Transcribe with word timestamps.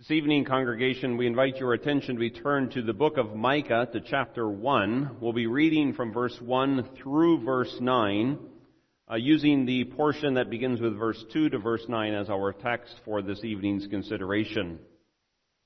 This 0.00 0.12
evening, 0.12 0.46
congregation, 0.46 1.18
we 1.18 1.26
invite 1.26 1.58
your 1.58 1.74
attention 1.74 2.14
to 2.14 2.20
be 2.20 2.30
turned 2.30 2.72
to 2.72 2.80
the 2.80 2.94
book 2.94 3.18
of 3.18 3.36
Micah 3.36 3.86
to 3.92 4.00
chapter 4.00 4.48
1. 4.48 5.18
We'll 5.20 5.34
be 5.34 5.46
reading 5.46 5.92
from 5.92 6.10
verse 6.10 6.34
1 6.40 6.96
through 6.96 7.44
verse 7.44 7.76
9, 7.82 8.38
uh, 9.10 9.16
using 9.16 9.66
the 9.66 9.84
portion 9.84 10.32
that 10.34 10.48
begins 10.48 10.80
with 10.80 10.98
verse 10.98 11.22
2 11.34 11.50
to 11.50 11.58
verse 11.58 11.84
9 11.86 12.14
as 12.14 12.30
our 12.30 12.54
text 12.54 12.94
for 13.04 13.20
this 13.20 13.44
evening's 13.44 13.86
consideration. 13.88 14.78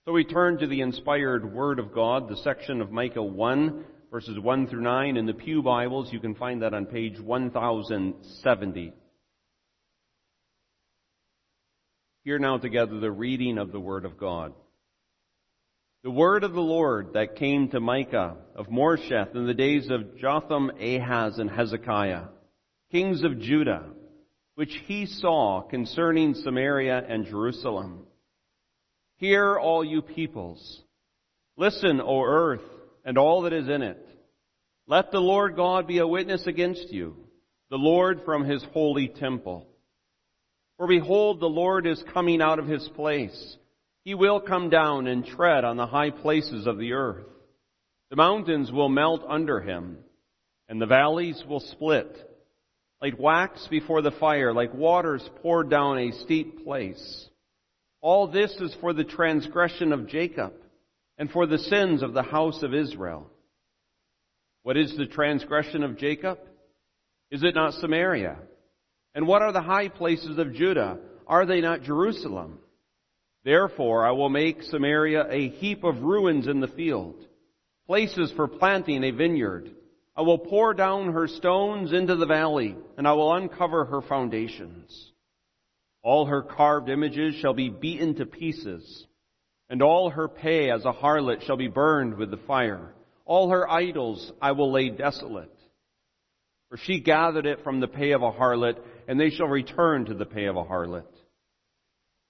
So 0.05 0.11
we 0.11 0.25
turn 0.25 0.59
to 0.59 0.67
the 0.67 0.81
inspired 0.81 1.55
Word 1.55 1.79
of 1.79 1.95
God, 1.95 2.29
the 2.29 2.39
section 2.39 2.81
of 2.81 2.91
Micah 2.91 3.23
1, 3.23 3.85
verses 4.11 4.37
1 4.37 4.67
through 4.67 4.83
9. 4.83 5.17
In 5.17 5.27
the 5.27 5.33
Pew 5.33 5.63
Bibles, 5.63 6.13
you 6.13 6.19
can 6.19 6.35
find 6.35 6.61
that 6.61 6.75
on 6.75 6.87
page 6.87 7.21
1070. 7.21 8.95
Hear 12.25 12.39
now 12.39 12.57
together 12.57 12.99
the 13.01 13.13
reading 13.13 13.59
of 13.59 13.71
the 13.71 13.81
Word 13.81 14.07
of 14.07 14.17
God. 14.17 14.55
The 16.05 16.11
word 16.11 16.43
of 16.43 16.55
the 16.55 16.61
Lord 16.61 17.13
that 17.13 17.37
came 17.37 17.69
to 17.69 17.81
Micah 17.81 18.37
of 18.55 18.69
Moresheth 18.69 19.35
in 19.35 19.47
the 19.47 19.53
days 19.53 19.91
of 19.91 20.17
Jotham, 20.17 20.71
Ahaz, 20.81 21.39
and 21.39 21.51
Hezekiah, 21.51 22.25
kings 22.91 23.25
of 23.25 23.41
Judah, 23.41 23.85
which 24.55 24.75
he 24.87 25.05
saw 25.05 25.61
concerning 25.61 26.33
Samaria 26.33 27.05
and 27.07 27.27
Jerusalem. 27.27 28.07
Hear, 29.17 29.59
all 29.59 29.85
you 29.85 30.01
peoples. 30.01 30.83
Listen, 31.59 32.01
O 32.01 32.23
earth, 32.23 32.65
and 33.05 33.19
all 33.19 33.43
that 33.43 33.53
is 33.53 33.69
in 33.69 33.83
it. 33.83 33.99
Let 34.87 35.11
the 35.11 35.21
Lord 35.21 35.57
God 35.57 35.87
be 35.87 35.99
a 35.99 36.07
witness 36.07 36.47
against 36.47 36.91
you, 36.91 37.17
the 37.69 37.77
Lord 37.77 38.23
from 38.25 38.45
his 38.45 38.65
holy 38.73 39.09
temple. 39.09 39.69
For 40.77 40.87
behold, 40.87 41.41
the 41.41 41.47
Lord 41.47 41.87
is 41.87 42.03
coming 42.13 42.43
out 42.43 42.59
of 42.59 42.67
his 42.67 42.89
place. 42.95 43.57
He 44.05 44.15
will 44.15 44.41
come 44.41 44.71
down 44.71 45.07
and 45.07 45.25
tread 45.25 45.65
on 45.65 45.77
the 45.77 45.87
high 45.87 46.11
places 46.11 46.67
of 46.67 46.79
the 46.79 46.93
earth. 46.93 47.27
The 48.11 48.17
mountains 48.17 48.71
will 48.71 48.89
melt 48.89 49.23
under 49.29 49.61
him, 49.61 49.99
and 50.69 50.81
the 50.81 50.87
valleys 50.87 51.43
will 51.49 51.61
split. 51.61 52.17
Like 53.01 53.19
wax 53.19 53.67
before 53.71 54.03
the 54.03 54.11
fire, 54.11 54.53
like 54.53 54.75
waters 54.75 55.29
poured 55.43 55.71
down 55.71 55.99
a 55.99 56.13
steep 56.13 56.65
place. 56.65 57.29
All 58.01 58.27
this 58.27 58.53
is 58.61 58.77
for 58.81 58.93
the 58.93 59.05
transgression 59.05 59.93
of 59.93 60.09
Jacob, 60.09 60.53
and 61.17 61.31
for 61.31 61.47
the 61.47 61.59
sins 61.59 62.03
of 62.03 62.13
the 62.13 62.23
house 62.23 62.63
of 62.63 62.75
Israel. 62.75 63.31
What 64.65 64.77
is 64.77 64.97
the 64.97 65.07
transgression 65.07 65.83
of 65.83 65.99
Jacob? 65.99 66.39
Is 67.31 67.43
it 67.43 67.55
not 67.55 67.75
Samaria? 67.75 68.39
And 69.15 69.27
what 69.27 69.43
are 69.43 69.53
the 69.53 69.63
high 69.63 69.89
places 69.89 70.39
of 70.39 70.55
Judah? 70.55 70.99
Are 71.27 71.47
they 71.47 71.61
not 71.61 71.83
Jerusalem? 71.83 72.59
Therefore 73.45 74.07
I 74.07 74.13
will 74.13 74.31
make 74.31 74.63
Samaria 74.63 75.27
a 75.31 75.49
heap 75.49 75.85
of 75.85 76.03
ruins 76.03 76.47
in 76.47 76.61
the 76.61 76.69
field, 76.69 77.17
places 77.87 78.33
for 78.33 78.49
planting 78.49 79.05
a 79.05 79.11
vineyard. 79.11 79.71
I 80.17 80.23
will 80.23 80.39
pour 80.39 80.75
down 80.75 81.13
her 81.13 81.29
stones 81.29 81.93
into 81.93 82.17
the 82.17 82.27
valley, 82.27 82.77
and 82.97 83.07
I 83.07 83.13
will 83.13 83.35
uncover 83.35 83.85
her 83.85 84.01
foundations. 84.01 85.13
All 86.03 86.27
her 86.27 86.43
carved 86.43 86.89
images 86.89 87.35
shall 87.37 87.55
be 87.55 87.69
beaten 87.69 88.15
to 88.17 88.27
pieces, 88.27 89.07
and 89.69 89.83
all 89.83 90.11
her 90.11 90.29
pay 90.29 90.71
as 90.71 90.85
a 90.85 90.93
harlot 90.93 91.43
shall 91.43 91.57
be 91.57 91.69
burned 91.69 92.17
with 92.17 92.31
the 92.31 92.37
fire. 92.37 92.95
All 93.25 93.51
her 93.51 93.69
idols 93.69 94.33
I 94.41 94.53
will 94.53 94.71
lay 94.71 94.91
desolate. 94.91 95.51
For 96.69 96.77
she 96.77 97.01
gathered 97.01 97.47
it 97.47 97.65
from 97.65 97.81
the 97.81 97.89
pay 97.89 98.13
of 98.13 98.23
a 98.23 98.31
harlot, 98.31 98.79
and 99.09 99.19
they 99.19 99.31
shall 99.31 99.47
return 99.47 100.07
to 100.07 100.15
the 100.15 100.27
pay 100.27 100.47
of 100.47 100.57
a 100.57 100.65
harlot. 100.65 101.05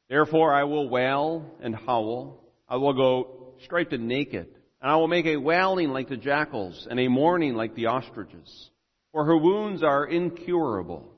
Therefore 0.08 0.52
I 0.52 0.64
will 0.64 0.88
wail 0.88 1.56
and 1.62 1.74
howl. 1.74 2.44
I 2.68 2.76
will 2.76 2.92
go 2.92 3.54
striped 3.64 3.92
and 3.92 4.08
naked. 4.08 4.48
And 4.80 4.90
I 4.90 4.96
will 4.96 5.08
make 5.08 5.26
a 5.26 5.36
wailing 5.36 5.90
like 5.90 6.08
the 6.08 6.16
jackals, 6.16 6.86
and 6.90 7.00
a 7.00 7.08
mourning 7.08 7.54
like 7.54 7.74
the 7.74 7.86
ostriches. 7.86 8.70
For 9.12 9.24
her 9.24 9.36
wounds 9.36 9.82
are 9.82 10.04
incurable. 10.04 11.10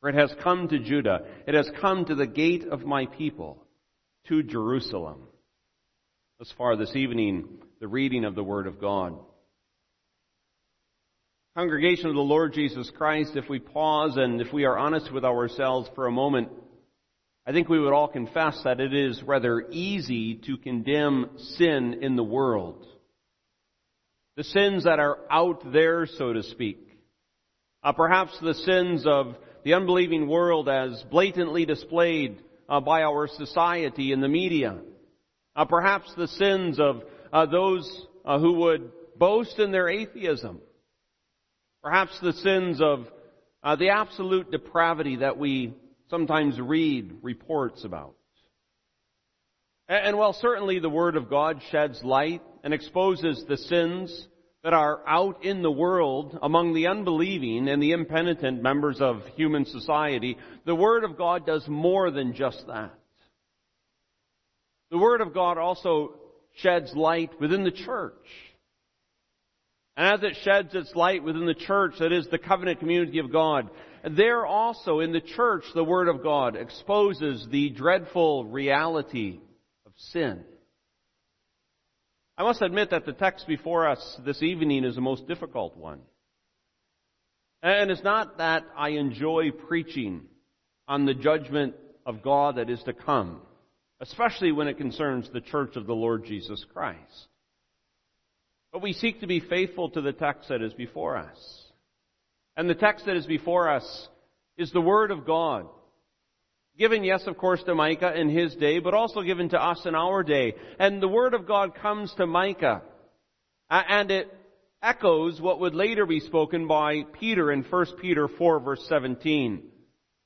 For 0.00 0.08
it 0.08 0.14
has 0.16 0.34
come 0.42 0.68
to 0.68 0.78
Judah. 0.78 1.20
It 1.46 1.54
has 1.54 1.70
come 1.80 2.04
to 2.06 2.14
the 2.14 2.26
gate 2.26 2.64
of 2.66 2.84
my 2.84 3.06
people, 3.06 3.64
to 4.28 4.42
Jerusalem. 4.42 5.28
Thus 6.38 6.52
far 6.58 6.76
this 6.76 6.96
evening, 6.96 7.48
the 7.80 7.88
reading 7.88 8.24
of 8.24 8.34
the 8.34 8.44
Word 8.44 8.66
of 8.66 8.80
God. 8.80 9.18
Congregation 11.56 12.08
of 12.08 12.14
the 12.14 12.20
Lord 12.20 12.52
Jesus 12.52 12.92
Christ, 12.98 13.30
if 13.34 13.48
we 13.48 13.58
pause 13.58 14.18
and 14.18 14.42
if 14.42 14.52
we 14.52 14.66
are 14.66 14.76
honest 14.76 15.10
with 15.10 15.24
ourselves 15.24 15.88
for 15.94 16.06
a 16.06 16.12
moment, 16.12 16.50
I 17.46 17.52
think 17.52 17.70
we 17.70 17.80
would 17.80 17.94
all 17.94 18.08
confess 18.08 18.60
that 18.64 18.78
it 18.78 18.92
is 18.92 19.22
rather 19.22 19.64
easy 19.70 20.34
to 20.44 20.58
condemn 20.58 21.30
sin 21.38 22.00
in 22.02 22.14
the 22.14 22.22
world. 22.22 22.86
The 24.36 24.44
sins 24.44 24.84
that 24.84 24.98
are 24.98 25.16
out 25.30 25.72
there, 25.72 26.04
so 26.04 26.34
to 26.34 26.42
speak. 26.42 26.90
Uh, 27.82 27.92
perhaps 27.92 28.38
the 28.42 28.52
sins 28.52 29.06
of 29.06 29.34
the 29.64 29.72
unbelieving 29.72 30.28
world 30.28 30.68
as 30.68 31.02
blatantly 31.10 31.64
displayed 31.64 32.42
uh, 32.68 32.80
by 32.80 33.00
our 33.02 33.28
society 33.28 34.12
and 34.12 34.22
the 34.22 34.28
media. 34.28 34.76
Uh, 35.56 35.64
perhaps 35.64 36.12
the 36.18 36.28
sins 36.28 36.78
of 36.78 37.00
uh, 37.32 37.46
those 37.46 38.06
uh, 38.26 38.38
who 38.38 38.52
would 38.52 38.92
boast 39.16 39.58
in 39.58 39.72
their 39.72 39.88
atheism. 39.88 40.60
Perhaps 41.86 42.18
the 42.18 42.32
sins 42.32 42.80
of 42.80 43.06
uh, 43.62 43.76
the 43.76 43.90
absolute 43.90 44.50
depravity 44.50 45.18
that 45.18 45.38
we 45.38 45.72
sometimes 46.10 46.60
read 46.60 47.18
reports 47.22 47.84
about. 47.84 48.16
And, 49.86 50.08
and 50.08 50.18
while 50.18 50.32
certainly 50.32 50.80
the 50.80 50.90
Word 50.90 51.14
of 51.14 51.30
God 51.30 51.62
sheds 51.70 52.02
light 52.02 52.42
and 52.64 52.74
exposes 52.74 53.44
the 53.46 53.56
sins 53.56 54.26
that 54.64 54.72
are 54.72 55.00
out 55.06 55.44
in 55.44 55.62
the 55.62 55.70
world 55.70 56.36
among 56.42 56.74
the 56.74 56.88
unbelieving 56.88 57.68
and 57.68 57.80
the 57.80 57.92
impenitent 57.92 58.60
members 58.60 59.00
of 59.00 59.22
human 59.36 59.64
society, 59.64 60.38
the 60.64 60.74
Word 60.74 61.04
of 61.04 61.16
God 61.16 61.46
does 61.46 61.68
more 61.68 62.10
than 62.10 62.34
just 62.34 62.66
that. 62.66 62.98
The 64.90 64.98
Word 64.98 65.20
of 65.20 65.32
God 65.32 65.56
also 65.56 66.14
sheds 66.56 66.92
light 66.96 67.40
within 67.40 67.62
the 67.62 67.70
church 67.70 68.26
and 69.96 70.14
as 70.14 70.22
it 70.22 70.36
sheds 70.42 70.74
its 70.74 70.94
light 70.94 71.22
within 71.22 71.46
the 71.46 71.54
church 71.54 71.94
that 71.98 72.12
is 72.12 72.26
the 72.28 72.38
covenant 72.38 72.80
community 72.80 73.18
of 73.18 73.32
God, 73.32 73.70
there 74.08 74.44
also 74.44 75.00
in 75.00 75.12
the 75.12 75.20
church 75.20 75.64
the 75.74 75.84
Word 75.84 76.08
of 76.08 76.22
God 76.22 76.54
exposes 76.54 77.46
the 77.50 77.70
dreadful 77.70 78.44
reality 78.44 79.40
of 79.86 79.92
sin. 79.96 80.44
I 82.36 82.42
must 82.42 82.60
admit 82.60 82.90
that 82.90 83.06
the 83.06 83.14
text 83.14 83.46
before 83.46 83.88
us 83.88 84.20
this 84.24 84.42
evening 84.42 84.84
is 84.84 84.94
the 84.94 85.00
most 85.00 85.26
difficult 85.26 85.76
one. 85.76 86.00
And 87.62 87.90
it's 87.90 88.04
not 88.04 88.36
that 88.38 88.64
I 88.76 88.90
enjoy 88.90 89.50
preaching 89.50 90.22
on 90.86 91.06
the 91.06 91.14
judgment 91.14 91.74
of 92.04 92.22
God 92.22 92.56
that 92.56 92.68
is 92.68 92.82
to 92.82 92.92
come, 92.92 93.40
especially 94.00 94.52
when 94.52 94.68
it 94.68 94.76
concerns 94.76 95.30
the 95.32 95.40
church 95.40 95.76
of 95.76 95.86
the 95.86 95.94
Lord 95.94 96.26
Jesus 96.26 96.64
Christ. 96.72 97.28
But 98.76 98.82
we 98.82 98.92
seek 98.92 99.20
to 99.20 99.26
be 99.26 99.40
faithful 99.40 99.88
to 99.88 100.02
the 100.02 100.12
text 100.12 100.50
that 100.50 100.60
is 100.60 100.74
before 100.74 101.16
us. 101.16 101.38
And 102.58 102.68
the 102.68 102.74
text 102.74 103.06
that 103.06 103.16
is 103.16 103.24
before 103.24 103.70
us 103.70 104.08
is 104.58 104.70
the 104.70 104.82
Word 104.82 105.10
of 105.10 105.24
God. 105.24 105.66
Given, 106.76 107.02
yes, 107.02 107.22
of 107.26 107.38
course, 107.38 107.62
to 107.62 107.74
Micah 107.74 108.14
in 108.14 108.28
his 108.28 108.54
day, 108.56 108.80
but 108.80 108.92
also 108.92 109.22
given 109.22 109.48
to 109.48 109.58
us 109.58 109.80
in 109.86 109.94
our 109.94 110.22
day. 110.22 110.56
And 110.78 111.02
the 111.02 111.08
Word 111.08 111.32
of 111.32 111.46
God 111.46 111.74
comes 111.74 112.12
to 112.18 112.26
Micah. 112.26 112.82
And 113.70 114.10
it 114.10 114.30
echoes 114.82 115.40
what 115.40 115.58
would 115.60 115.74
later 115.74 116.04
be 116.04 116.20
spoken 116.20 116.68
by 116.68 117.04
Peter 117.18 117.50
in 117.50 117.62
1 117.62 117.86
Peter 118.02 118.28
4 118.28 118.60
verse 118.60 118.84
17. 118.90 119.62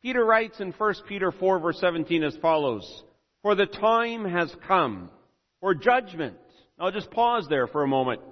Peter 0.02 0.24
writes 0.24 0.58
in 0.58 0.72
1 0.72 0.94
Peter 1.08 1.30
4 1.30 1.60
verse 1.60 1.78
17 1.78 2.24
as 2.24 2.36
follows, 2.38 3.04
For 3.42 3.54
the 3.54 3.66
time 3.66 4.24
has 4.24 4.52
come 4.66 5.08
for 5.60 5.72
judgment. 5.72 6.36
I'll 6.80 6.90
just 6.90 7.12
pause 7.12 7.46
there 7.48 7.68
for 7.68 7.84
a 7.84 7.86
moment. 7.86 8.22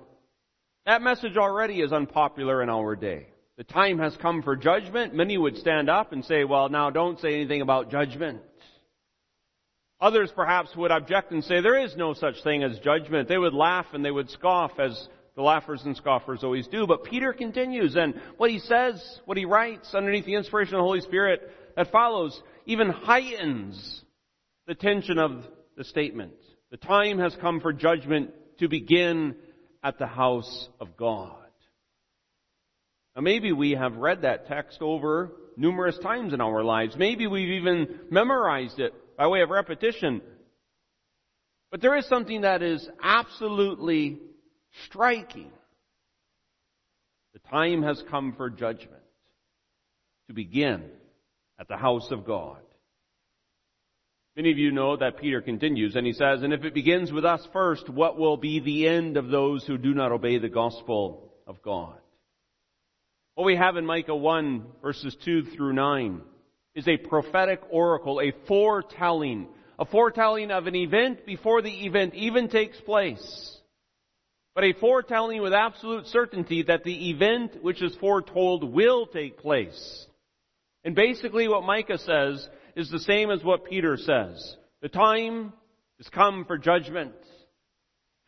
That 0.89 1.03
message 1.03 1.37
already 1.37 1.83
is 1.83 1.93
unpopular 1.93 2.63
in 2.63 2.71
our 2.71 2.97
day. 2.97 3.27
The 3.59 3.65
time 3.65 3.99
has 3.99 4.17
come 4.23 4.43
for 4.43 4.57
judgment. 4.57 5.15
Many 5.15 5.37
would 5.37 5.59
stand 5.59 5.91
up 5.91 6.15
and 6.15 6.25
say, 6.25 6.45
well, 6.45 6.71
now 6.71 6.89
don't 6.89 7.21
say 7.21 7.35
anything 7.35 7.61
about 7.61 7.91
judgment. 7.91 8.41
Others 10.01 10.33
perhaps 10.35 10.75
would 10.77 10.91
object 10.91 11.31
and 11.31 11.45
say, 11.45 11.61
there 11.61 11.79
is 11.79 11.95
no 11.95 12.15
such 12.15 12.43
thing 12.43 12.63
as 12.63 12.79
judgment. 12.79 13.29
They 13.29 13.37
would 13.37 13.53
laugh 13.53 13.85
and 13.93 14.03
they 14.03 14.11
would 14.11 14.31
scoff 14.31 14.71
as 14.79 15.09
the 15.37 15.43
laughers 15.43 15.83
and 15.85 15.95
scoffers 15.95 16.43
always 16.43 16.67
do. 16.69 16.87
But 16.87 17.05
Peter 17.05 17.35
continues 17.35 17.95
and 17.95 18.19
what 18.39 18.51
he 18.51 18.59
says, 18.59 19.21
what 19.27 19.37
he 19.37 19.45
writes 19.45 19.95
underneath 19.95 20.25
the 20.25 20.37
inspiration 20.37 20.75
of 20.75 20.79
the 20.79 20.85
Holy 20.85 21.03
Spirit 21.03 21.53
that 21.77 21.93
follows 21.93 22.41
even 22.65 22.89
heightens 22.89 24.05
the 24.67 24.75
tension 24.75 25.19
of 25.19 25.45
the 25.77 25.85
statement. 25.85 26.33
The 26.71 26.79
time 26.79 27.19
has 27.19 27.37
come 27.43 27.61
for 27.61 27.75
judgment 27.75 28.31
to 28.61 28.69
begin 28.69 29.37
at 29.83 29.99
the 29.99 30.07
house 30.07 30.69
of 30.81 30.97
God. 30.97 31.35
Now 33.17 33.23
maybe 33.23 33.53
we 33.53 33.73
have 33.73 33.97
read 33.97 34.23
that 34.23 34.47
text 34.47 34.79
over 34.81 35.33
numerous 35.57 35.99
times 35.99 36.33
in 36.33 36.41
our 36.41 36.63
lives. 36.63 36.97
Maybe 36.97 37.27
we've 37.27 37.61
even 37.61 38.01
memorized 38.11 38.79
it 38.79 38.95
by 39.17 39.27
way 39.27 39.43
of 39.43 39.51
repetition. 39.51 40.23
But 41.71 41.83
there 41.83 41.97
is 41.97 42.07
something 42.07 42.43
that 42.43 42.63
is 42.63 42.89
absolutely 43.03 44.19
striking. 44.87 45.51
The 47.35 47.41
time 47.51 47.83
has 47.83 48.03
come 48.09 48.35
for 48.37 48.49
judgment 48.51 49.03
to 50.29 50.35
begin 50.35 50.85
at 51.59 51.69
the 51.69 51.77
house 51.77 52.11
of 52.11 52.25
God. 52.25 52.59
Many 54.39 54.53
of 54.53 54.59
you 54.59 54.71
know 54.71 54.97
that 54.97 55.19
Peter 55.19 55.41
continues 55.41 55.97
and 55.97 56.07
he 56.07 56.13
says, 56.13 56.45
and 56.45 56.53
if 56.53 56.63
it 56.63 56.73
begins 56.73 57.11
with 57.11 57.25
us 57.25 57.45
first, 57.53 57.89
what 57.89 58.17
will 58.17 58.37
be 58.37 58.61
the 58.61 58.87
end 58.87 59.17
of 59.17 59.31
those 59.31 59.67
who 59.67 59.77
do 59.77 59.93
not 59.93 60.13
obey 60.13 60.39
the 60.39 60.49
gospel 60.49 61.33
of 61.45 61.61
God? 61.61 61.99
What 63.35 63.47
we 63.47 63.57
have 63.57 63.77
in 63.77 63.85
Micah 63.85 64.15
1 64.15 64.65
verses 64.81 65.17
2 65.25 65.47
through 65.57 65.73
9 65.73 66.21
is 66.77 66.87
a 66.87 66.99
prophetic 66.99 67.63
oracle, 67.69 68.21
a 68.21 68.33
foretelling, 68.47 69.49
a 69.77 69.85
foretelling 69.85 70.53
of 70.53 70.69
an 70.69 70.77
event 70.77 71.27
before 71.27 71.61
the 71.61 71.87
event 71.87 72.15
even 72.15 72.49
takes 72.49 72.81
place. 72.83 73.57
But 74.55 74.63
a 74.63 74.73
foretelling 74.75 75.43
with 75.43 75.53
absolute 75.53 76.07
certainty 76.07 76.63
that 76.63 76.85
the 76.85 77.11
event 77.11 77.61
which 77.61 77.83
is 77.83 77.97
foretold 77.97 78.73
will 78.73 79.07
take 79.07 79.39
place. 79.39 80.07
And 80.85 80.95
basically 80.95 81.49
what 81.49 81.65
Micah 81.65 81.99
says 81.99 82.49
is 82.79 82.91
the 82.91 83.01
same 83.01 83.31
as 83.31 83.43
what 83.43 83.65
Peter 83.65 83.97
says. 83.97 84.57
The 84.83 84.89
time 84.89 85.53
has 85.99 86.09
come 86.11 86.45
for 86.45 86.57
judgment. 86.57 87.13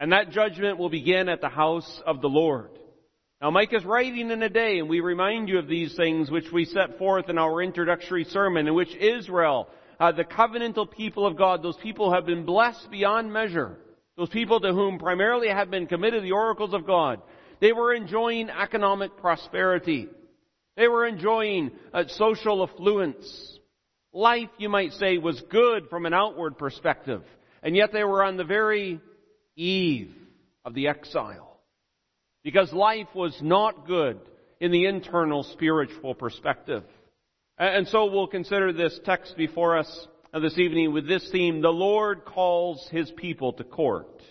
And 0.01 0.13
that 0.13 0.31
judgment 0.31 0.77
will 0.77 0.91
begin 0.91 1.29
at 1.29 1.41
the 1.41 1.49
house 1.49 2.03
of 2.05 2.21
the 2.21 2.29
Lord. 2.29 2.71
Now 3.41 3.53
Micah 3.53 3.77
is 3.77 3.85
writing 3.85 4.33
in 4.33 4.43
a 4.43 4.49
day, 4.49 4.81
and 4.81 4.89
we 4.89 4.99
remind 5.01 5.49
you 5.49 5.61
of 5.61 5.69
these 5.69 5.95
things 5.95 6.33
which 6.33 6.51
we 6.53 6.65
set 6.65 6.99
forth 6.99 7.29
in 7.29 7.39
our 7.39 7.63
introductory 7.63 8.25
sermon, 8.25 8.67
in 8.67 8.75
which 8.75 8.93
Israel, 8.97 9.69
uh, 10.01 10.11
the 10.11 10.25
covenantal 10.25 10.91
people 10.91 11.27
of 11.27 11.39
God, 11.39 11.63
those 11.63 11.77
people 11.77 12.09
who 12.09 12.17
have 12.17 12.27
been 12.27 12.45
blessed 12.45 12.91
beyond 12.91 13.33
measure. 13.33 13.79
Those 14.17 14.31
people 14.31 14.59
to 14.61 14.73
whom 14.73 14.99
primarily 14.99 15.49
have 15.49 15.71
been 15.71 15.87
committed 15.87 16.25
the 16.25 16.33
oracles 16.33 16.75
of 16.75 16.87
God. 16.87 17.23
They 17.61 17.73
were 17.73 17.95
enjoying 17.95 18.51
economic 18.51 19.17
prosperity. 19.17 20.09
They 20.77 20.89
were 20.89 21.07
enjoying 21.07 21.71
uh, 21.95 22.05
social 22.09 22.69
affluence. 22.69 23.60
Life, 24.13 24.49
you 24.59 24.69
might 24.69 24.93
say, 24.93 25.19
was 25.19 25.41
good 25.51 25.89
from 25.89 26.07
an 26.07 26.15
outward 26.15 26.59
perspective. 26.59 27.23
And 27.63 27.77
yet 27.77 27.93
they 27.93 28.05
were 28.05 28.25
on 28.25 28.37
the 28.37 28.45
very 28.45 29.01
eve 29.57 30.15
of 30.65 30.75
the 30.75 30.89
exile. 30.89 31.59
Because 32.43 32.73
life 32.73 33.09
was 33.15 33.39
not 33.43 33.87
good 33.87 34.19
in 34.61 34.73
the 34.73 34.87
internal 34.87 35.43
spiritual 35.43 36.15
perspective. 36.15 36.85
And 37.59 37.87
so 37.89 38.07
we'll 38.07 38.27
consider 38.27 38.73
this 38.73 38.99
text 39.05 39.37
before 39.37 39.79
us 39.79 40.07
this 40.39 40.59
evening 40.59 40.93
with 40.93 41.09
this 41.09 41.29
theme, 41.31 41.61
the 41.61 41.69
Lord 41.69 42.25
calls 42.25 42.87
His 42.91 43.11
people 43.11 43.53
to 43.55 43.65
court. 43.65 44.23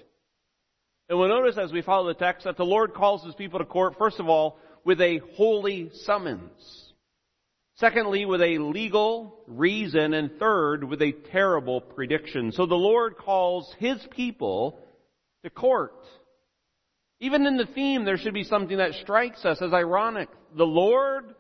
And 1.10 1.20
we'll 1.20 1.28
notice 1.28 1.58
as 1.58 1.72
we 1.72 1.82
follow 1.82 2.08
the 2.08 2.14
text 2.14 2.46
that 2.46 2.56
the 2.56 2.64
Lord 2.64 2.94
calls 2.94 3.24
His 3.24 3.36
people 3.36 3.60
to 3.60 3.66
court, 3.66 3.96
first 3.98 4.20
of 4.20 4.30
all, 4.30 4.58
with 4.86 5.02
a 5.02 5.20
holy 5.36 5.92
summons. 5.94 6.89
Secondly, 7.80 8.26
with 8.26 8.42
a 8.42 8.58
legal 8.58 9.40
reason. 9.48 10.14
And 10.14 10.38
third, 10.38 10.84
with 10.84 11.02
a 11.02 11.14
terrible 11.32 11.80
prediction. 11.80 12.52
So 12.52 12.66
the 12.66 12.76
Lord 12.76 13.18
calls 13.18 13.74
His 13.80 13.98
people 14.12 14.80
to 15.44 15.50
court. 15.50 15.94
Even 17.22 17.46
in 17.46 17.58
the 17.58 17.66
theme, 17.66 18.06
there 18.06 18.18
should 18.18 18.34
be 18.34 18.44
something 18.44 18.78
that 18.78 18.94
strikes 19.02 19.46
us 19.46 19.62
as 19.62 19.74
ironic. 19.74 20.30
The 20.58 20.66
Lord 20.66 21.36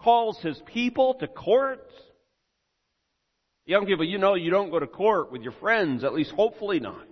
calls 0.00 0.38
His 0.40 0.60
people 0.72 1.14
to 1.20 1.28
court. 1.28 1.86
Young 3.66 3.86
people, 3.86 4.04
you 4.04 4.18
know 4.18 4.34
you 4.34 4.50
don't 4.50 4.70
go 4.70 4.78
to 4.78 4.86
court 4.86 5.32
with 5.32 5.42
your 5.42 5.52
friends, 5.52 6.04
at 6.04 6.14
least 6.14 6.30
hopefully 6.32 6.80
not. 6.80 7.06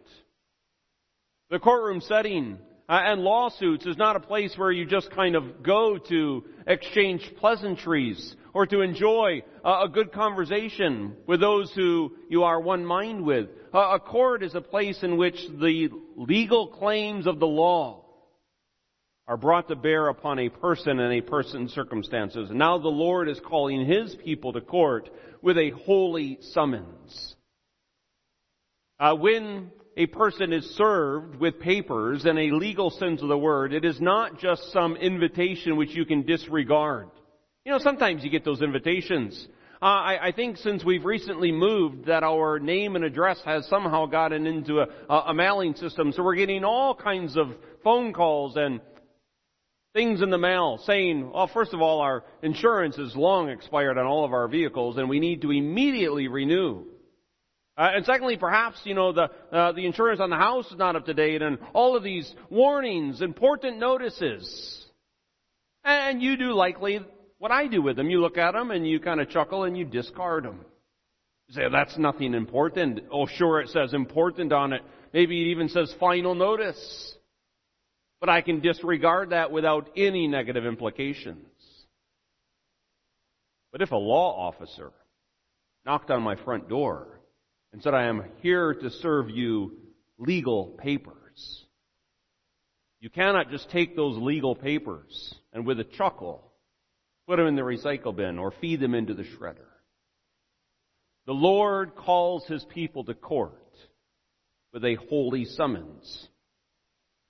The 1.50 1.58
courtroom 1.58 2.00
setting 2.00 2.58
and 3.00 3.22
lawsuits 3.22 3.86
is 3.86 3.96
not 3.96 4.16
a 4.16 4.20
place 4.20 4.54
where 4.56 4.70
you 4.70 4.84
just 4.84 5.10
kind 5.10 5.34
of 5.34 5.62
go 5.62 5.98
to 5.98 6.44
exchange 6.66 7.30
pleasantries 7.38 8.36
or 8.54 8.66
to 8.66 8.82
enjoy 8.82 9.42
a 9.64 9.88
good 9.88 10.12
conversation 10.12 11.16
with 11.26 11.40
those 11.40 11.72
who 11.72 12.12
you 12.28 12.44
are 12.44 12.60
one 12.60 12.84
mind 12.84 13.24
with. 13.24 13.48
A 13.72 13.98
court 13.98 14.42
is 14.42 14.54
a 14.54 14.60
place 14.60 15.02
in 15.02 15.16
which 15.16 15.36
the 15.58 15.88
legal 16.16 16.66
claims 16.66 17.26
of 17.26 17.38
the 17.38 17.46
law 17.46 18.04
are 19.26 19.38
brought 19.38 19.68
to 19.68 19.76
bear 19.76 20.08
upon 20.08 20.38
a 20.38 20.50
person 20.50 20.98
and 20.98 21.14
a 21.14 21.22
person's 21.22 21.72
circumstances. 21.72 22.50
And 22.50 22.58
now 22.58 22.76
the 22.76 22.88
Lord 22.88 23.28
is 23.28 23.40
calling 23.40 23.86
His 23.86 24.14
people 24.16 24.52
to 24.52 24.60
court 24.60 25.08
with 25.40 25.56
a 25.56 25.70
holy 25.70 26.38
summons. 26.40 27.36
Uh, 29.00 29.14
when 29.14 29.70
a 29.96 30.06
person 30.06 30.52
is 30.52 30.64
served 30.76 31.36
with 31.36 31.60
papers 31.60 32.24
in 32.24 32.38
a 32.38 32.50
legal 32.50 32.90
sense 32.90 33.22
of 33.22 33.28
the 33.28 33.38
word, 33.38 33.72
it 33.72 33.84
is 33.84 34.00
not 34.00 34.38
just 34.38 34.72
some 34.72 34.96
invitation 34.96 35.76
which 35.76 35.90
you 35.90 36.04
can 36.04 36.22
disregard. 36.22 37.08
You 37.64 37.72
know, 37.72 37.78
sometimes 37.78 38.24
you 38.24 38.30
get 38.30 38.44
those 38.44 38.62
invitations. 38.62 39.46
Uh, 39.80 39.84
I, 39.84 40.28
I, 40.28 40.32
think 40.32 40.58
since 40.58 40.84
we've 40.84 41.04
recently 41.04 41.50
moved 41.50 42.06
that 42.06 42.22
our 42.22 42.60
name 42.60 42.94
and 42.94 43.04
address 43.04 43.40
has 43.44 43.66
somehow 43.66 44.06
gotten 44.06 44.46
into 44.46 44.78
a, 44.80 44.86
a 45.12 45.34
mailing 45.34 45.74
system, 45.74 46.12
so 46.12 46.22
we're 46.22 46.36
getting 46.36 46.64
all 46.64 46.94
kinds 46.94 47.36
of 47.36 47.48
phone 47.82 48.12
calls 48.12 48.56
and 48.56 48.80
things 49.92 50.22
in 50.22 50.30
the 50.30 50.38
mail 50.38 50.78
saying, 50.86 51.30
well, 51.32 51.50
first 51.52 51.74
of 51.74 51.82
all, 51.82 52.00
our 52.00 52.24
insurance 52.42 52.96
is 52.96 53.14
long 53.16 53.48
expired 53.48 53.98
on 53.98 54.06
all 54.06 54.24
of 54.24 54.32
our 54.32 54.48
vehicles 54.48 54.96
and 54.96 55.08
we 55.08 55.20
need 55.20 55.42
to 55.42 55.50
immediately 55.50 56.28
renew. 56.28 56.84
Uh, 57.76 57.88
and 57.94 58.04
secondly, 58.04 58.36
perhaps, 58.36 58.78
you 58.84 58.94
know, 58.94 59.12
the, 59.12 59.30
uh, 59.50 59.72
the 59.72 59.86
insurance 59.86 60.20
on 60.20 60.28
the 60.28 60.36
house 60.36 60.66
is 60.70 60.76
not 60.76 60.94
up 60.94 61.06
to 61.06 61.14
date 61.14 61.40
and 61.40 61.58
all 61.72 61.96
of 61.96 62.02
these 62.02 62.30
warnings, 62.50 63.22
important 63.22 63.78
notices. 63.78 64.84
And 65.84 66.22
you 66.22 66.36
do 66.36 66.52
likely 66.52 67.00
what 67.38 67.50
I 67.50 67.66
do 67.66 67.80
with 67.80 67.96
them. 67.96 68.10
You 68.10 68.20
look 68.20 68.36
at 68.36 68.52
them 68.52 68.70
and 68.70 68.86
you 68.86 69.00
kind 69.00 69.20
of 69.20 69.30
chuckle 69.30 69.64
and 69.64 69.76
you 69.76 69.86
discard 69.86 70.44
them. 70.44 70.60
You 71.48 71.54
say, 71.54 71.62
that's 71.72 71.96
nothing 71.96 72.34
important. 72.34 73.00
Oh, 73.10 73.26
sure, 73.26 73.60
it 73.60 73.70
says 73.70 73.94
important 73.94 74.52
on 74.52 74.74
it. 74.74 74.82
Maybe 75.14 75.40
it 75.40 75.50
even 75.50 75.68
says 75.68 75.94
final 75.98 76.34
notice. 76.34 77.14
But 78.20 78.28
I 78.28 78.42
can 78.42 78.60
disregard 78.60 79.30
that 79.30 79.50
without 79.50 79.88
any 79.96 80.28
negative 80.28 80.66
implications. 80.66 81.46
But 83.72 83.80
if 83.80 83.90
a 83.90 83.96
law 83.96 84.48
officer 84.48 84.92
knocked 85.86 86.10
on 86.10 86.22
my 86.22 86.36
front 86.44 86.68
door 86.68 87.21
and 87.72 87.82
said, 87.82 87.94
I 87.94 88.04
am 88.04 88.24
here 88.40 88.74
to 88.74 88.90
serve 88.90 89.30
you 89.30 89.72
legal 90.18 90.66
papers, 90.78 91.64
you 93.00 93.10
cannot 93.10 93.50
just 93.50 93.70
take 93.70 93.96
those 93.96 94.16
legal 94.16 94.54
papers 94.54 95.34
and 95.52 95.66
with 95.66 95.80
a 95.80 95.84
chuckle 95.84 96.52
Put 97.26 97.36
them 97.36 97.46
in 97.46 97.56
the 97.56 97.62
recycle 97.62 98.14
bin 98.14 98.38
or 98.38 98.52
feed 98.60 98.80
them 98.80 98.94
into 98.94 99.14
the 99.14 99.22
shredder. 99.22 99.68
The 101.26 101.32
Lord 101.32 101.94
calls 101.94 102.44
his 102.46 102.64
people 102.64 103.04
to 103.04 103.14
court 103.14 103.54
with 104.72 104.84
a 104.84 104.96
holy 105.08 105.44
summons. 105.44 106.28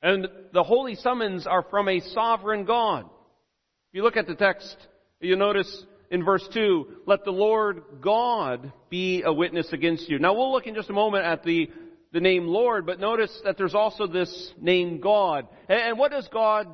And 0.00 0.28
the 0.52 0.62
holy 0.62 0.94
summons 0.94 1.46
are 1.46 1.62
from 1.62 1.88
a 1.88 2.00
sovereign 2.00 2.64
God. 2.64 3.04
If 3.04 3.94
you 3.94 4.02
look 4.02 4.16
at 4.16 4.26
the 4.26 4.34
text, 4.34 4.76
you 5.20 5.36
notice 5.36 5.84
in 6.12 6.22
verse 6.22 6.46
2, 6.52 6.86
let 7.06 7.24
the 7.24 7.30
Lord 7.32 7.82
God 8.02 8.70
be 8.90 9.22
a 9.22 9.32
witness 9.32 9.72
against 9.72 10.10
you. 10.10 10.18
Now 10.18 10.34
we'll 10.34 10.52
look 10.52 10.66
in 10.66 10.74
just 10.74 10.90
a 10.90 10.92
moment 10.92 11.24
at 11.24 11.42
the, 11.42 11.70
the 12.12 12.20
name 12.20 12.46
Lord, 12.46 12.84
but 12.84 13.00
notice 13.00 13.32
that 13.44 13.56
there's 13.56 13.74
also 13.74 14.06
this 14.06 14.52
name 14.60 15.00
God. 15.00 15.48
And 15.70 15.98
what 15.98 16.12
does 16.12 16.28
God 16.28 16.68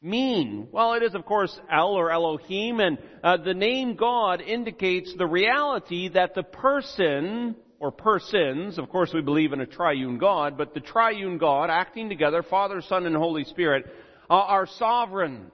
mean? 0.00 0.68
Well, 0.72 0.94
it 0.94 1.02
is 1.02 1.14
of 1.14 1.26
course 1.26 1.56
El 1.70 1.88
or 1.88 2.10
Elohim, 2.10 2.80
and 2.80 2.96
uh, 3.22 3.36
the 3.36 3.52
name 3.52 3.94
God 3.94 4.40
indicates 4.40 5.14
the 5.18 5.26
reality 5.26 6.08
that 6.08 6.34
the 6.34 6.42
person 6.42 7.56
or 7.78 7.92
persons, 7.92 8.78
of 8.78 8.88
course 8.88 9.12
we 9.12 9.20
believe 9.20 9.52
in 9.52 9.60
a 9.60 9.66
triune 9.66 10.16
God, 10.16 10.56
but 10.56 10.72
the 10.72 10.80
triune 10.80 11.36
God 11.36 11.68
acting 11.68 12.08
together, 12.08 12.42
Father, 12.42 12.80
Son, 12.80 13.04
and 13.04 13.14
Holy 13.14 13.44
Spirit, 13.44 13.84
uh, 14.30 14.32
are 14.32 14.66
sovereign. 14.66 15.52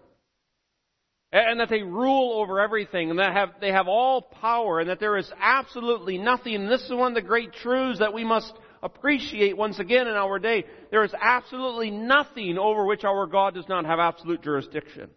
And 1.35 1.59
that 1.59 1.69
they 1.69 1.83
rule 1.83 2.41
over 2.41 2.61
everything, 2.61 3.11
and 3.11 3.19
that 3.19 3.33
have, 3.33 3.55
they 3.61 3.73
have 3.73 3.89
all 3.89 4.23
power, 4.23 4.79
and 4.79 4.89
that 4.89 5.01
there 5.01 5.17
is 5.17 5.29
absolutely 5.41 6.17
nothing, 6.17 6.55
and 6.55 6.71
this 6.71 6.83
is 6.83 6.93
one 6.93 7.09
of 7.09 7.15
the 7.17 7.27
great 7.27 7.53
truths 7.55 7.99
that 7.99 8.15
we 8.15 8.23
must 8.23 8.53
appreciate 8.85 9.57
once 9.57 9.81
again 9.81 10.07
in 10.07 10.15
our 10.15 10.39
day. 10.39 10.63
There 10.93 11.03
is 11.03 11.13
absolutely 11.21 11.91
nothing 11.91 12.57
over 12.57 12.87
which 12.87 13.03
our 13.03 13.27
God 13.27 13.55
does 13.55 13.69
not 13.69 13.85
have 13.85 13.99
absolute 13.99 14.43
jurisdiction. 14.43 15.11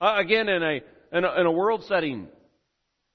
Uh, 0.00 0.16
again, 0.18 0.48
in 0.48 0.60
a, 0.60 0.80
in 1.16 1.24
a, 1.24 1.40
in 1.40 1.46
a 1.46 1.52
world 1.52 1.84
setting, 1.86 2.26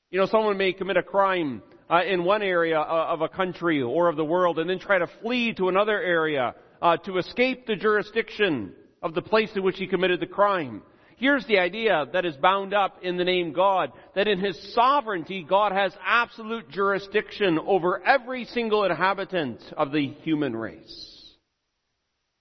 you 0.09 0.21
know, 0.21 0.27
someone 0.27 0.57
may 0.57 0.71
commit 0.71 0.95
a 0.95 1.03
crime 1.03 1.61
uh, 1.89 2.03
in 2.05 2.23
one 2.23 2.41
area 2.41 2.79
uh, 2.79 3.07
of 3.09 3.19
a 3.19 3.27
country 3.27 3.81
or 3.81 4.07
of 4.07 4.15
the 4.15 4.23
world 4.23 4.59
and 4.59 4.69
then 4.69 4.79
try 4.79 4.97
to 4.97 5.07
flee 5.21 5.53
to 5.55 5.67
another 5.67 6.01
area 6.01 6.55
uh, 6.81 6.95
to 6.95 7.17
escape 7.17 7.67
the 7.67 7.75
jurisdiction 7.75 8.71
of 9.01 9.13
the 9.13 9.21
place 9.21 9.49
in 9.55 9.63
which 9.63 9.77
he 9.77 9.87
committed 9.87 10.21
the 10.21 10.25
crime. 10.25 10.81
Here's 11.17 11.45
the 11.47 11.57
idea 11.57 12.05
that 12.13 12.25
is 12.25 12.35
bound 12.35 12.75
up 12.75 12.99
in 13.01 13.17
the 13.17 13.23
name 13.23 13.51
God, 13.51 13.91
that 14.13 14.27
in 14.27 14.39
His 14.39 14.55
sovereignty, 14.75 15.43
God 15.43 15.71
has 15.71 15.91
absolute 16.05 16.69
jurisdiction 16.69 17.57
over 17.65 18.05
every 18.05 18.45
single 18.45 18.83
inhabitant 18.83 19.59
of 19.75 19.91
the 19.91 20.09
human 20.21 20.55
race. 20.55 21.35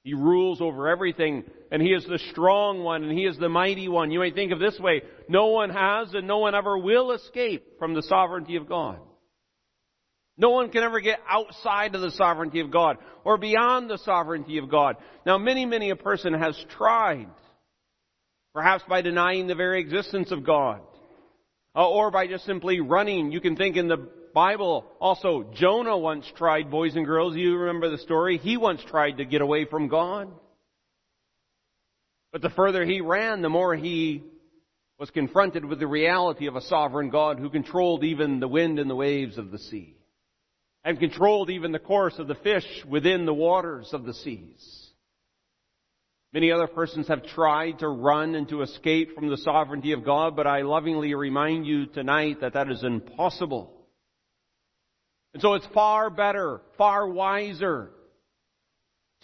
He 0.05 0.13
rules 0.13 0.61
over 0.61 0.89
everything, 0.89 1.45
and 1.73 1.81
He 1.81 1.89
is 1.89 2.05
the 2.05 2.21
strong 2.31 2.83
one, 2.83 3.03
and 3.03 3.19
He 3.19 3.25
is 3.25 3.39
the 3.39 3.49
mighty 3.49 3.89
one. 3.89 4.11
You 4.11 4.21
may 4.21 4.31
think 4.31 4.53
of 4.53 4.59
this 4.59 4.79
way, 4.79 5.03
no 5.27 5.47
one 5.47 5.71
has 5.71 6.13
and 6.13 6.27
no 6.27 6.39
one 6.39 6.55
ever 6.55 6.77
will 6.77 7.13
escape 7.13 7.79
from 7.79 7.95
the 7.95 8.03
sovereignty 8.03 8.57
of 8.57 8.69
God. 8.69 8.99
No 10.37 10.51
one 10.51 10.69
can 10.69 10.83
ever 10.83 11.01
get 11.01 11.21
outside 11.27 11.95
of 11.95 12.03
the 12.03 12.11
sovereignty 12.11 12.61
of 12.61 12.71
God, 12.71 12.99
or 13.25 13.39
beyond 13.39 13.89
the 13.89 13.97
sovereignty 13.97 14.59
of 14.59 14.71
God. 14.71 14.97
Now 15.25 15.39
many, 15.39 15.65
many 15.65 15.89
a 15.89 15.97
person 15.97 16.35
has 16.35 16.63
tried 16.77 17.29
Perhaps 18.57 18.85
by 18.89 19.03
denying 19.03 19.49
the 19.49 19.55
very 19.55 19.83
existence 19.83 20.33
of 20.33 20.43
God. 20.43 20.81
Uh, 21.75 21.87
or 21.87 22.11
by 22.11 22.27
just 22.27 22.47
simply 22.47 22.81
running. 22.81 23.31
You 23.31 23.39
can 23.39 23.55
think 23.55 23.77
in 23.77 23.87
the 23.87 24.09
Bible 24.33 24.87
also, 24.99 25.51
Jonah 25.53 25.99
once 25.99 26.25
tried, 26.39 26.71
boys 26.71 26.97
and 26.97 27.05
girls, 27.05 27.37
you 27.37 27.55
remember 27.55 27.91
the 27.91 27.99
story? 27.99 28.39
He 28.39 28.57
once 28.57 28.81
tried 28.89 29.19
to 29.19 29.27
get 29.27 29.43
away 29.43 29.67
from 29.67 29.89
God. 29.89 30.33
But 32.33 32.41
the 32.41 32.49
further 32.49 32.83
he 32.87 33.03
ran, 33.03 33.43
the 33.43 33.51
more 33.51 33.77
he 33.77 34.25
was 34.99 35.11
confronted 35.11 35.67
with 35.67 35.79
the 35.79 35.87
reality 35.87 36.47
of 36.47 36.57
a 36.57 36.63
sovereign 36.63 37.11
God 37.11 37.39
who 37.39 37.51
controlled 37.51 38.05
even 38.05 38.41
the 38.41 38.49
wind 38.49 38.79
and 38.79 38.89
the 38.89 38.97
waves 38.97 39.37
of 39.37 39.51
the 39.51 39.59
sea. 39.59 39.99
And 40.83 40.99
controlled 40.99 41.51
even 41.51 41.73
the 41.73 41.79
course 41.79 42.19
of 42.19 42.27
the 42.27 42.37
fish 42.37 42.65
within 42.89 43.27
the 43.27 43.35
waters 43.35 43.91
of 43.93 44.07
the 44.07 44.15
seas. 44.15 44.86
Many 46.33 46.53
other 46.53 46.67
persons 46.67 47.09
have 47.09 47.25
tried 47.25 47.79
to 47.79 47.89
run 47.89 48.35
and 48.35 48.49
to 48.49 48.63
escape 48.63 49.15
from 49.15 49.29
the 49.29 49.39
sovereignty 49.39 49.93
of 49.93 50.05
God, 50.05 50.37
but 50.37 50.47
I 50.47 50.63
lovingly 50.63 51.15
remind 51.15 51.67
you 51.67 51.87
tonight 51.87 52.41
that 52.41 52.55
that 52.55 52.71
is 52.71 52.83
impossible. 52.83 53.73
And 55.33 55.43
so 55.43 55.55
it's 55.55 55.67
far 55.73 56.11
better, 56.11 56.61
far 56.77 57.09
wiser 57.09 57.91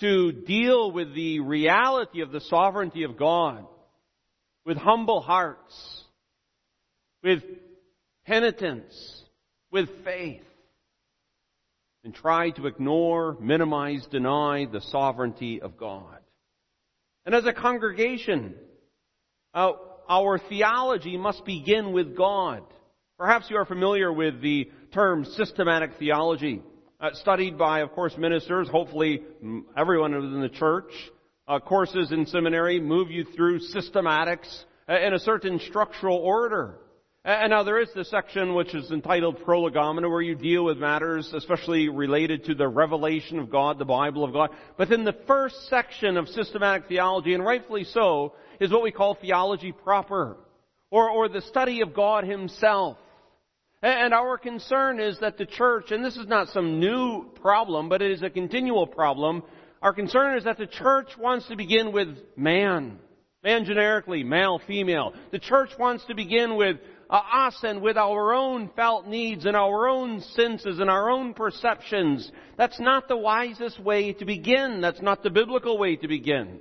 to 0.01 0.33
deal 0.33 0.91
with 0.91 1.15
the 1.15 1.41
reality 1.41 2.23
of 2.23 2.33
the 2.33 2.41
sovereignty 2.41 3.03
of 3.03 3.19
God 3.19 3.67
with 4.65 4.77
humble 4.77 5.21
hearts, 5.21 6.05
with 7.23 7.43
penitence, 8.27 9.23
with 9.71 9.89
faith, 10.05 10.45
and 12.05 12.15
try 12.15 12.51
to 12.51 12.67
ignore, 12.67 13.37
minimize, 13.41 14.07
deny 14.11 14.67
the 14.71 14.81
sovereignty 14.81 15.61
of 15.61 15.77
God. 15.77 16.22
And 17.25 17.35
as 17.35 17.45
a 17.47 17.53
congregation, 17.53 18.55
uh, 19.55 19.73
our 20.09 20.39
theology 20.39 21.17
must 21.17 21.45
begin 21.45 21.93
with 21.93 22.17
God. 22.17 22.65
Perhaps 23.19 23.49
you 23.49 23.57
are 23.57 23.65
familiar 23.65 24.13
with 24.13 24.41
the 24.41 24.71
term 24.93 25.25
systematic 25.25 25.93
theology, 25.99 26.63
uh, 27.01 27.11
studied 27.13 27.57
by, 27.57 27.81
of 27.81 27.93
course, 27.93 28.17
ministers, 28.19 28.69
hopefully 28.69 29.23
everyone 29.77 30.15
in 30.15 30.41
the 30.41 30.49
church. 30.49 30.91
Uh, 31.47 31.59
courses 31.59 32.13
in 32.13 32.27
seminary 32.27 32.81
move 32.81 33.11
you 33.11 33.25
through 33.37 33.59
systematics 33.59 34.65
uh, 34.89 34.99
in 34.99 35.13
a 35.13 35.19
certain 35.19 35.61
structural 35.61 36.17
order. 36.17 36.79
And 37.25 37.51
now 37.51 37.63
there 37.63 37.79
is 37.79 37.89
the 37.95 38.05
section 38.05 38.53
which 38.55 38.75
is 38.75 38.91
entitled 38.91 39.45
Prolegomena 39.45 40.09
where 40.09 40.21
you 40.21 40.35
deal 40.35 40.65
with 40.65 40.79
matters 40.79 41.33
especially 41.33 41.89
related 41.89 42.47
to 42.47 42.55
the 42.57 42.67
revelation 42.67 43.39
of 43.39 43.49
God, 43.49 43.79
the 43.79 43.85
Bible 43.85 44.25
of 44.25 44.33
God. 44.33 44.51
But 44.77 44.89
then 44.89 45.05
the 45.05 45.17
first 45.29 45.69
section 45.69 46.17
of 46.17 46.29
systematic 46.29 46.89
theology, 46.89 47.35
and 47.35 47.45
rightfully 47.45 47.85
so, 47.85 48.35
is 48.59 48.73
what 48.73 48.83
we 48.83 48.91
call 48.91 49.15
theology 49.15 49.71
proper. 49.71 50.37
Or, 50.91 51.09
or 51.11 51.29
the 51.29 51.43
study 51.43 51.81
of 51.83 51.95
God 51.95 52.25
Himself. 52.25 52.99
And 53.83 54.13
our 54.13 54.37
concern 54.37 54.99
is 54.99 55.21
that 55.21 55.39
the 55.39 55.47
church, 55.47 55.93
and 55.93 56.05
this 56.05 56.17
is 56.17 56.27
not 56.27 56.49
some 56.49 56.81
new 56.81 57.31
problem, 57.41 57.89
but 57.89 58.03
it 58.03 58.11
is 58.11 58.23
a 58.23 58.31
continual 58.31 58.89
problem, 58.89 59.45
our 59.81 59.93
concern 59.93 60.39
is 60.39 60.45
that 60.45 60.59
the 60.59 60.67
church 60.67 61.17
wants 61.17 61.47
to 61.49 61.57
begin 61.57 61.93
with 61.93 62.09
man. 62.37 62.99
Man 63.43 63.65
generically, 63.65 64.23
male, 64.23 64.61
female. 64.67 65.15
The 65.33 65.41
church 65.41 65.71
wants 65.77 66.05
to 66.05 66.15
begin 66.15 66.55
with 66.57 66.77
us 67.13 67.59
and 67.63 67.83
with 67.83 67.97
our 67.97 68.33
own 68.33 68.71
felt 68.75 69.07
needs 69.07 69.45
and 69.45 69.57
our 69.57 69.89
own 69.89 70.21
senses 70.35 70.79
and 70.79 70.89
our 70.89 71.11
own 71.11 71.35
perceptions. 71.35 72.31
That's 72.57 72.81
not 72.81 73.09
the 73.09 73.17
wisest 73.17 73.79
way 73.81 74.13
to 74.15 74.25
begin. 74.25 74.81
That's 74.81 75.03
not 75.03 75.23
the 75.23 75.31
biblical 75.31 75.79
way 75.79 75.97
to 75.97 76.09
begin. 76.09 76.61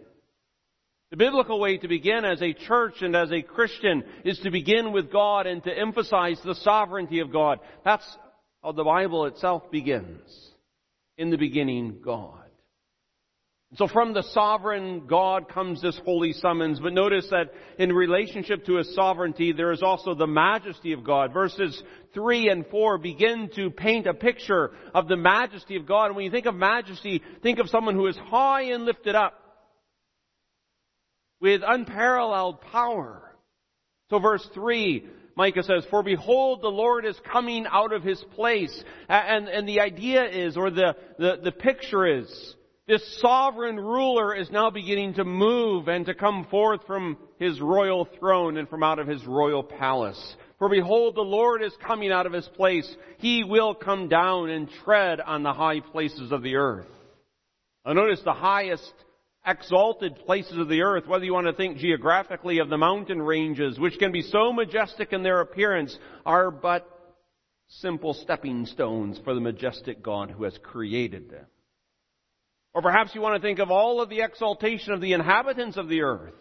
The 1.10 1.18
biblical 1.18 1.60
way 1.60 1.78
to 1.78 1.88
begin 1.88 2.24
as 2.26 2.42
a 2.42 2.54
church 2.54 2.96
and 3.02 3.16
as 3.16 3.32
a 3.32 3.42
Christian 3.42 4.04
is 4.24 4.40
to 4.40 4.52
begin 4.52 4.92
with 4.92 5.12
God 5.12 5.46
and 5.46 5.64
to 5.64 5.78
emphasize 5.78 6.40
the 6.44 6.56
sovereignty 6.56 7.20
of 7.20 7.32
God. 7.32 7.60
That's 7.84 8.06
how 8.64 8.72
the 8.72 8.84
Bible 8.84 9.26
itself 9.26 9.70
begins. 9.72 10.22
In 11.18 11.30
the 11.30 11.38
beginning, 11.38 12.00
God. 12.04 12.51
So 13.76 13.88
from 13.88 14.14
the 14.14 14.24
sovereign 14.34 15.08
God 15.08 15.48
comes 15.48 15.82
this 15.82 15.98
holy 16.04 16.34
summons, 16.34 16.82
but 16.82 16.92
notice 16.92 17.28
that 17.30 17.54
in 17.78 17.94
relationship 17.94 18.66
to 18.66 18.76
his 18.76 18.94
sovereignty, 18.94 19.54
there 19.54 19.72
is 19.72 19.82
also 19.82 20.14
the 20.14 20.28
majesty 20.28 20.92
of 20.92 21.06
God. 21.06 21.32
Verses 21.32 21.82
3 22.14 22.50
and 22.50 22.68
4 22.68 22.98
begin 22.98 23.50
to 23.56 23.70
paint 23.70 24.08
a 24.08 24.14
picture 24.14 24.72
of 24.94 25.08
the 25.08 25.16
majesty 25.16 25.78
of 25.78 25.86
God. 25.86 26.08
And 26.08 26.18
when 26.18 26.26
you 26.26 26.32
think 26.32 26.48
of 26.48 26.56
majesty, 26.56 27.22
think 27.42 27.60
of 27.60 27.70
someone 27.70 27.96
who 27.96 28.08
is 28.08 28.18
high 28.18 28.74
and 28.74 28.84
lifted 28.84 29.16
up 29.16 29.40
with 31.40 31.62
unparalleled 31.66 32.60
power. 32.60 33.34
So 34.10 34.20
verse 34.20 34.46
3, 34.54 35.08
Micah 35.38 35.64
says, 35.64 35.86
For 35.90 36.04
behold, 36.04 36.62
the 36.62 36.68
Lord 36.68 37.06
is 37.06 37.16
coming 37.32 37.66
out 37.72 37.94
of 37.94 38.04
his 38.04 38.22
place. 38.36 38.84
And, 39.08 39.48
and 39.48 39.66
the 39.66 39.80
idea 39.80 40.26
is, 40.26 40.58
or 40.58 40.70
the, 40.72 40.98
the, 41.18 41.40
the 41.42 41.52
picture 41.54 42.06
is, 42.06 42.56
this 42.92 43.22
sovereign 43.22 43.80
ruler 43.80 44.36
is 44.36 44.52
now 44.52 44.70
beginning 44.70 45.14
to 45.14 45.24
move 45.24 45.88
and 45.88 46.06
to 46.06 46.14
come 46.14 46.46
forth 46.52 46.82
from 46.86 47.18
his 47.40 47.62
royal 47.62 48.04
throne 48.20 48.58
and 48.58 48.68
from 48.68 48.84
out 48.84 49.00
of 49.00 49.08
his 49.08 49.26
royal 49.26 49.64
palace. 49.64 50.36
For 50.60 50.68
behold, 50.68 51.16
the 51.16 51.22
Lord 51.22 51.64
is 51.64 51.72
coming 51.88 52.12
out 52.12 52.26
of 52.26 52.34
his 52.34 52.50
place. 52.50 52.94
He 53.20 53.46
will 53.46 53.74
come 53.74 54.10
down 54.10 54.50
and 54.50 54.70
tread 54.84 55.22
on 55.22 55.42
the 55.42 55.54
high 55.54 55.80
places 55.80 56.34
of 56.34 56.44
the 56.44 56.58
earth. 56.58 56.90
Now 57.86 57.94
notice 57.94 58.20
the 58.26 58.34
highest 58.34 58.94
exalted 59.48 60.18
places 60.26 60.58
of 60.58 60.68
the 60.68 60.82
earth, 60.82 61.08
whether 61.08 61.24
you 61.24 61.32
want 61.32 61.48
to 61.48 61.54
think 61.54 61.78
geographically 61.78 62.60
of 62.60 62.68
the 62.68 62.78
mountain 62.78 63.22
ranges, 63.22 63.80
which 63.80 64.00
can 64.00 64.12
be 64.12 64.22
so 64.22 64.52
majestic 64.52 65.14
in 65.14 65.24
their 65.24 65.40
appearance, 65.40 65.98
are 66.26 66.52
but 66.52 66.90
simple 67.70 68.14
stepping 68.14 68.66
stones 68.66 69.18
for 69.24 69.34
the 69.34 69.40
majestic 69.40 70.04
God 70.04 70.30
who 70.30 70.44
has 70.44 70.58
created 70.62 71.30
them. 71.30 71.46
Or 72.74 72.82
perhaps 72.82 73.14
you 73.14 73.22
want 73.22 73.42
to 73.42 73.46
think 73.46 73.60
of 73.60 73.72
all 73.72 74.02
of 74.02 74.10
the 74.10 74.22
exaltation 74.22 74.94
of 74.94 75.02
the 75.02 75.14
inhabitants 75.14 75.78
of 75.78 75.90
the 75.90 76.02
earth. 76.02 76.34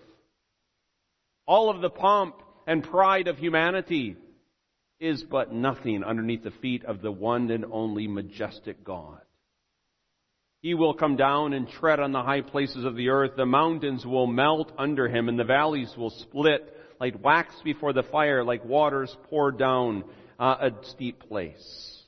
All 1.47 1.71
of 1.71 1.81
the 1.81 1.91
pomp 1.91 2.37
and 2.67 2.85
pride 2.85 3.27
of 3.27 3.39
humanity 3.39 4.17
is 5.01 5.25
but 5.25 5.53
nothing 5.53 6.05
underneath 6.05 6.45
the 6.45 6.51
feet 6.51 6.85
of 6.85 7.01
the 7.01 7.11
one 7.11 7.51
and 7.51 7.65
only 7.73 8.07
majestic 8.07 8.85
God. 8.85 9.21
He 10.63 10.75
will 10.75 10.93
come 10.93 11.17
down 11.17 11.55
and 11.55 11.69
tread 11.69 12.01
on 12.01 12.13
the 12.13 12.23
high 12.23 12.43
places 12.43 12.85
of 12.85 12.95
the 12.95 13.09
earth. 13.09 13.33
The 13.37 13.47
mountains 13.47 14.05
will 14.05 14.27
melt 14.27 14.73
under 14.79 15.09
him 15.09 15.29
and 15.29 15.39
the 15.39 15.45
valleys 15.45 15.93
will 15.97 16.11
split 16.11 16.77
like 17.01 17.25
wax 17.25 17.55
before 17.65 17.95
the 17.95 18.03
fire, 18.03 18.45
like 18.45 18.63
waters 18.65 19.17
poured 19.31 19.59
down 19.59 20.05
uh, 20.39 20.57
a 20.61 20.87
steep 20.87 21.29
place. 21.29 22.00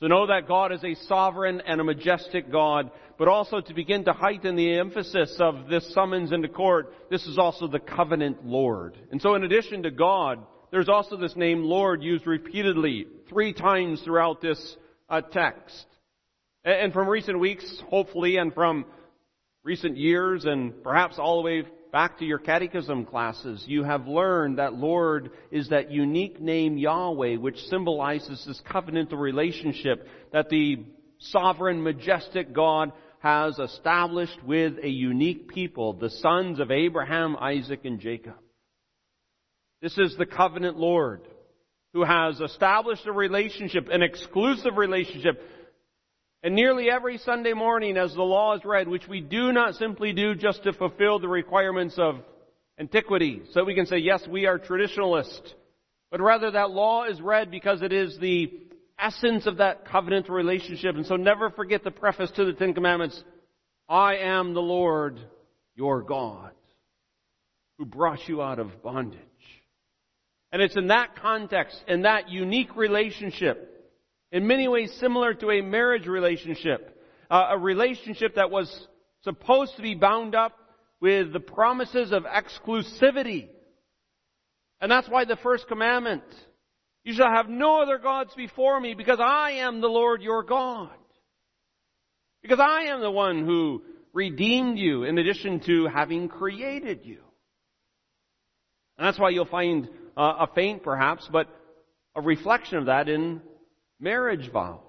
So 0.00 0.06
know 0.06 0.28
that 0.28 0.48
God 0.48 0.72
is 0.72 0.82
a 0.82 0.94
sovereign 1.06 1.60
and 1.66 1.78
a 1.78 1.84
majestic 1.84 2.50
God, 2.50 2.90
but 3.18 3.28
also 3.28 3.60
to 3.60 3.74
begin 3.74 4.06
to 4.06 4.14
heighten 4.14 4.56
the 4.56 4.78
emphasis 4.78 5.36
of 5.38 5.68
this 5.68 5.92
summons 5.92 6.32
into 6.32 6.48
court, 6.48 6.94
this 7.10 7.26
is 7.26 7.36
also 7.36 7.66
the 7.68 7.80
covenant 7.80 8.46
Lord. 8.46 8.96
And 9.12 9.20
so 9.20 9.34
in 9.34 9.44
addition 9.44 9.82
to 9.82 9.90
God, 9.90 10.38
there's 10.70 10.88
also 10.88 11.18
this 11.18 11.36
name 11.36 11.64
Lord 11.64 12.02
used 12.02 12.26
repeatedly, 12.26 13.08
three 13.28 13.52
times 13.52 14.00
throughout 14.00 14.40
this 14.40 14.76
uh, 15.10 15.20
text. 15.20 15.84
And 16.64 16.94
from 16.94 17.06
recent 17.06 17.38
weeks, 17.38 17.82
hopefully, 17.90 18.38
and 18.38 18.54
from 18.54 18.86
recent 19.64 19.98
years, 19.98 20.46
and 20.46 20.82
perhaps 20.82 21.18
all 21.18 21.36
the 21.36 21.44
way 21.44 21.64
back 21.92 22.18
to 22.18 22.24
your 22.24 22.38
catechism 22.38 23.04
classes, 23.04 23.64
you 23.66 23.84
have 23.84 24.06
learned 24.06 24.58
that 24.58 24.74
Lord 24.74 25.30
is 25.50 25.68
that 25.70 25.90
unique 25.90 26.40
name 26.40 26.78
Yahweh, 26.78 27.36
which 27.36 27.58
symbolizes 27.68 28.44
this 28.46 28.60
covenantal 28.70 29.18
relationship 29.18 30.06
that 30.32 30.48
the 30.48 30.84
sovereign, 31.18 31.82
majestic 31.82 32.52
God 32.52 32.92
has 33.20 33.58
established 33.58 34.42
with 34.44 34.74
a 34.82 34.88
unique 34.88 35.48
people, 35.48 35.92
the 35.92 36.10
sons 36.10 36.58
of 36.58 36.70
Abraham, 36.70 37.36
Isaac, 37.36 37.84
and 37.84 38.00
Jacob. 38.00 38.36
This 39.82 39.96
is 39.98 40.16
the 40.16 40.26
covenant 40.26 40.76
Lord 40.76 41.22
who 41.92 42.04
has 42.04 42.40
established 42.40 43.06
a 43.06 43.12
relationship, 43.12 43.88
an 43.90 44.02
exclusive 44.02 44.76
relationship 44.76 45.42
and 46.42 46.54
nearly 46.54 46.90
every 46.90 47.18
Sunday 47.18 47.52
morning 47.52 47.96
as 47.96 48.14
the 48.14 48.22
law 48.22 48.56
is 48.56 48.64
read, 48.64 48.88
which 48.88 49.06
we 49.08 49.20
do 49.20 49.52
not 49.52 49.74
simply 49.74 50.12
do 50.12 50.34
just 50.34 50.62
to 50.64 50.72
fulfill 50.72 51.18
the 51.18 51.28
requirements 51.28 51.96
of 51.98 52.16
antiquity, 52.78 53.42
so 53.52 53.64
we 53.64 53.74
can 53.74 53.86
say, 53.86 53.98
yes, 53.98 54.26
we 54.26 54.46
are 54.46 54.58
traditionalist. 54.58 55.40
But 56.10 56.20
rather 56.20 56.50
that 56.50 56.70
law 56.70 57.04
is 57.04 57.20
read 57.20 57.50
because 57.50 57.82
it 57.82 57.92
is 57.92 58.18
the 58.18 58.50
essence 58.98 59.46
of 59.46 59.58
that 59.58 59.86
covenant 59.86 60.28
relationship. 60.28 60.96
And 60.96 61.06
so 61.06 61.16
never 61.16 61.50
forget 61.50 61.84
the 61.84 61.90
preface 61.90 62.30
to 62.32 62.44
the 62.44 62.52
Ten 62.52 62.74
Commandments. 62.74 63.22
I 63.88 64.16
am 64.16 64.54
the 64.54 64.62
Lord 64.62 65.20
your 65.76 66.02
God 66.02 66.52
who 67.78 67.84
brought 67.84 68.28
you 68.28 68.42
out 68.42 68.58
of 68.58 68.82
bondage. 68.82 69.18
And 70.52 70.60
it's 70.60 70.76
in 70.76 70.88
that 70.88 71.16
context, 71.16 71.76
in 71.86 72.02
that 72.02 72.28
unique 72.28 72.76
relationship, 72.76 73.69
in 74.32 74.46
many 74.46 74.68
ways 74.68 74.92
similar 75.00 75.34
to 75.34 75.50
a 75.50 75.62
marriage 75.62 76.06
relationship, 76.06 76.96
uh, 77.30 77.48
a 77.50 77.58
relationship 77.58 78.36
that 78.36 78.50
was 78.50 78.88
supposed 79.22 79.76
to 79.76 79.82
be 79.82 79.94
bound 79.94 80.34
up 80.34 80.56
with 81.00 81.32
the 81.32 81.40
promises 81.40 82.12
of 82.12 82.24
exclusivity. 82.24 83.48
And 84.80 84.90
that's 84.90 85.08
why 85.08 85.24
the 85.24 85.36
first 85.36 85.66
commandment, 85.68 86.22
you 87.04 87.14
shall 87.14 87.30
have 87.30 87.48
no 87.48 87.82
other 87.82 87.98
gods 87.98 88.32
before 88.36 88.80
me 88.80 88.94
because 88.94 89.18
I 89.20 89.52
am 89.52 89.80
the 89.80 89.88
Lord 89.88 90.22
your 90.22 90.42
God. 90.42 90.90
Because 92.42 92.60
I 92.60 92.84
am 92.84 93.00
the 93.00 93.10
one 93.10 93.44
who 93.44 93.82
redeemed 94.12 94.78
you 94.78 95.04
in 95.04 95.18
addition 95.18 95.60
to 95.60 95.86
having 95.86 96.28
created 96.28 97.00
you. 97.04 97.18
And 98.96 99.06
that's 99.06 99.18
why 99.18 99.30
you'll 99.30 99.44
find 99.46 99.88
uh, 100.16 100.34
a 100.40 100.48
faint 100.54 100.82
perhaps, 100.82 101.28
but 101.30 101.48
a 102.14 102.20
reflection 102.20 102.78
of 102.78 102.86
that 102.86 103.08
in 103.08 103.40
marriage 104.00 104.50
vows. 104.50 104.80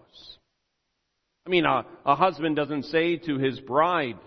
I 1.46 1.50
mean, 1.50 1.66
a, 1.66 1.86
a 2.06 2.16
husband 2.16 2.56
doesn't 2.56 2.84
say 2.84 3.18
to 3.18 3.38
his 3.38 3.60
bride, 3.60 4.18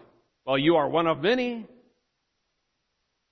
well, 0.45 0.59
you 0.59 0.77
are 0.77 0.89
one 0.89 1.07
of 1.07 1.23
many. 1.23 1.67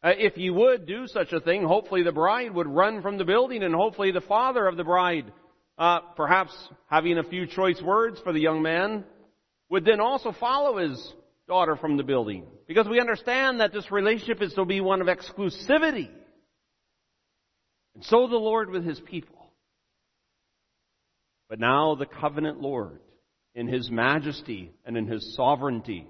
Uh, 0.03 0.13
if 0.17 0.37
you 0.37 0.55
would 0.55 0.87
do 0.87 1.07
such 1.07 1.33
a 1.33 1.41
thing, 1.41 1.63
hopefully 1.63 2.03
the 2.03 2.13
bride 2.13 2.55
would 2.55 2.67
run 2.67 3.03
from 3.03 3.19
the 3.19 3.25
building 3.25 3.63
and 3.63 3.75
hopefully 3.75 4.11
the 4.11 4.21
father 4.21 4.67
of 4.67 4.77
the 4.77 4.85
bride, 4.85 5.31
uh, 5.79 6.01
perhaps 6.17 6.53
having 6.89 7.19
a 7.19 7.25
few 7.25 7.47
choice 7.47 7.81
words 7.83 8.19
for 8.21 8.33
the 8.33 8.41
young 8.41 8.63
man, 8.63 9.05
would 9.69 9.85
then 9.85 10.01
also 10.01 10.33
follow 10.33 10.79
his 10.79 11.13
daughter 11.49 11.77
from 11.77 11.97
the 11.97 12.03
building. 12.03 12.47
Because 12.67 12.89
we 12.89 13.01
understand 13.01 13.61
that 13.61 13.73
this 13.73 13.91
relationship 13.91 14.43
is 14.43 14.55
to 14.55 14.65
be 14.65 14.81
one 14.81 15.01
of 15.01 15.07
exclusivity. 15.09 16.09
And 17.95 18.05
so 18.05 18.27
the 18.27 18.37
Lord 18.37 18.71
with 18.71 18.85
his 18.85 19.01
people. 19.01 19.42
But 21.53 21.61
now 21.61 21.97
the 21.97 22.07
covenant 22.07 22.63
Lord, 22.63 22.99
in 23.55 23.69
his 23.69 23.91
majesty 23.91 24.73
and 24.87 24.97
in 24.97 25.07
his 25.07 25.35
sovereignty, 25.37 26.07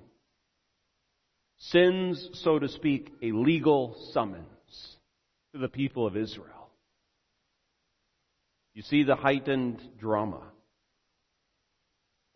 sends, 1.58 2.28
so 2.44 2.60
to 2.60 2.68
speak, 2.68 3.12
a 3.24 3.32
legal 3.32 3.96
summons 4.12 4.46
to 5.52 5.58
the 5.58 5.66
people 5.66 6.06
of 6.06 6.16
Israel. 6.16 6.70
You 8.74 8.82
see 8.82 9.02
the 9.02 9.16
heightened 9.16 9.82
drama. 9.98 10.44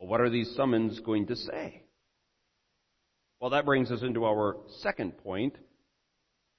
Well, 0.00 0.08
what 0.08 0.20
are 0.20 0.28
these 0.28 0.52
summons 0.56 0.98
going 0.98 1.28
to 1.28 1.36
say? 1.36 1.84
Well, 3.38 3.50
that 3.50 3.66
brings 3.66 3.92
us 3.92 4.02
into 4.02 4.24
our 4.24 4.56
second 4.80 5.16
point. 5.18 5.54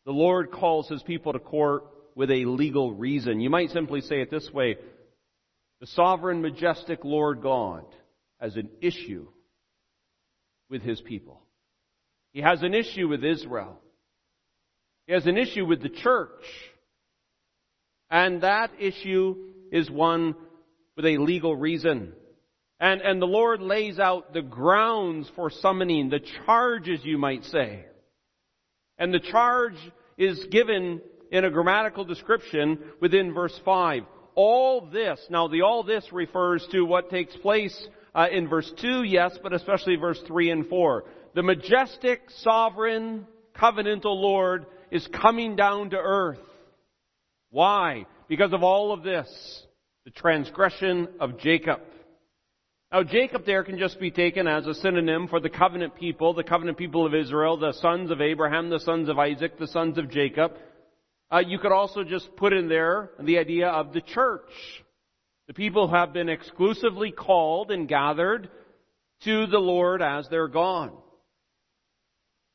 The 0.06 0.14
Lord 0.14 0.52
calls 0.52 0.88
his 0.88 1.04
people 1.04 1.34
to 1.34 1.40
court 1.40 1.84
with 2.16 2.32
a 2.32 2.46
legal 2.46 2.94
reason. 2.94 3.42
You 3.42 3.50
might 3.50 3.72
simply 3.72 4.00
say 4.00 4.22
it 4.22 4.32
this 4.32 4.50
way. 4.54 4.78
The 5.80 5.88
sovereign, 5.88 6.42
majestic 6.42 7.04
Lord 7.04 7.42
God 7.42 7.86
has 8.40 8.56
an 8.56 8.70
issue 8.82 9.28
with 10.70 10.82
his 10.82 11.00
people. 11.02 11.42
He 12.34 12.42
has 12.42 12.62
an 12.64 12.74
issue 12.74 13.08
with 13.08 13.24
Israel. 13.24 13.80
He 15.06 15.14
has 15.14 15.26
an 15.26 15.38
issue 15.38 15.66
with 15.66 15.82
the 15.82 15.90
church. 15.90 16.44
And 18.10 18.42
that 18.42 18.72
issue 18.80 19.36
is 19.72 19.90
one 19.90 20.36
with 20.96 21.06
a 21.06 21.18
legal 21.18 21.56
reason. 21.56 22.14
And, 22.80 23.02
and 23.02 23.22
the 23.22 23.28
Lord 23.28 23.62
lays 23.62 24.00
out 24.00 24.34
the 24.34 24.42
grounds 24.42 25.30
for 25.36 25.50
summoning, 25.50 26.10
the 26.10 26.22
charges, 26.46 27.00
you 27.04 27.18
might 27.18 27.44
say. 27.46 27.86
And 28.98 29.14
the 29.14 29.20
charge 29.20 29.78
is 30.18 30.44
given 30.52 31.02
in 31.32 31.46
a 31.46 31.52
grammatical 31.52 32.06
description 32.06 32.80
within 33.00 33.34
verse 33.34 33.58
5. 33.64 34.04
All 34.38 34.82
this, 34.82 35.20
now 35.32 35.48
the 35.48 35.64
all 35.64 35.82
this 35.82 36.14
refers 36.14 36.66
to 36.72 36.84
what 36.84 37.10
takes 37.10 37.36
place 37.38 37.76
uh, 38.14 38.28
in 38.32 38.48
verse 38.48 38.72
2, 38.80 39.02
yes, 39.02 39.36
but 39.42 39.52
especially 39.52 39.96
verse 39.96 40.22
3 40.28 40.52
and 40.52 40.68
4. 40.68 41.06
The 41.34 41.42
majestic, 41.42 42.22
sovereign, 42.42 43.26
covenantal 43.60 44.04
Lord 44.06 44.68
is 44.92 45.08
coming 45.08 45.56
down 45.56 45.90
to 45.90 45.98
earth. 45.98 46.38
Why? 47.50 48.06
Because 48.28 48.54
of 48.54 48.62
all 48.62 48.94
of 48.94 49.02
this. 49.02 49.28
The 50.06 50.12
transgression 50.12 51.08
of 51.20 51.40
Jacob. 51.40 51.80
Now, 52.92 53.02
Jacob 53.02 53.44
there 53.44 53.64
can 53.64 53.80
just 53.80 54.00
be 54.00 54.12
taken 54.12 54.46
as 54.46 54.68
a 54.68 54.76
synonym 54.76 55.28
for 55.30 55.40
the 55.40 55.50
covenant 55.50 55.96
people, 55.96 56.36
the 56.36 56.44
covenant 56.44 56.78
people 56.78 57.08
of 57.08 57.16
Israel, 57.16 57.58
the 57.58 57.74
sons 57.74 58.12
of 58.12 58.22
Abraham, 58.22 58.70
the 58.70 58.80
sons 58.82 59.10
of 59.10 59.18
Isaac, 59.18 59.58
the 59.58 59.68
sons 59.68 59.98
of 59.98 60.12
Jacob. 60.12 60.54
Uh, 61.32 61.40
you 61.40 61.60
could 61.60 61.72
also 61.72 62.04
just 62.04 62.36
put 62.36 62.54
in 62.54 62.70
there 62.70 63.12
the 63.20 63.38
idea 63.38 63.68
of 63.68 63.94
the 63.94 64.02
church. 64.02 64.50
The 65.48 65.54
people 65.54 65.88
who 65.88 65.96
have 65.96 66.14
been 66.14 66.30
exclusively 66.30 67.12
called 67.12 67.72
and 67.72 67.88
gathered 67.88 68.50
to 69.24 69.48
the 69.48 69.60
Lord 69.60 70.02
as 70.02 70.28
their 70.30 70.48
God. 70.48 70.92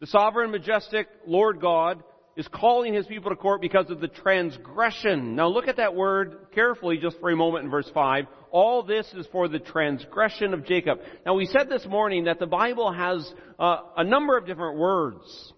The 0.00 0.06
sovereign, 0.06 0.50
majestic 0.50 1.06
Lord 1.26 1.60
God 1.60 2.02
is 2.36 2.48
calling 2.48 2.94
his 2.94 3.06
people 3.06 3.30
to 3.30 3.36
court 3.36 3.60
because 3.60 3.90
of 3.90 4.00
the 4.00 4.08
transgression. 4.08 5.36
Now 5.36 5.48
look 5.48 5.68
at 5.68 5.76
that 5.76 5.94
word 5.94 6.46
carefully 6.54 6.96
just 6.96 7.20
for 7.20 7.30
a 7.30 7.36
moment 7.36 7.64
in 7.64 7.70
verse 7.70 7.90
5. 7.92 8.26
All 8.50 8.82
this 8.82 9.06
is 9.14 9.26
for 9.32 9.48
the 9.48 9.58
transgression 9.58 10.54
of 10.54 10.66
Jacob. 10.66 11.00
Now 11.26 11.34
we 11.34 11.46
said 11.46 11.68
this 11.68 11.86
morning 11.86 12.24
that 12.24 12.38
the 12.38 12.46
Bible 12.46 12.92
has 12.92 13.30
uh, 13.58 13.78
a 13.96 14.04
number 14.04 14.36
of 14.36 14.46
different 14.46 14.78
words 14.78 15.52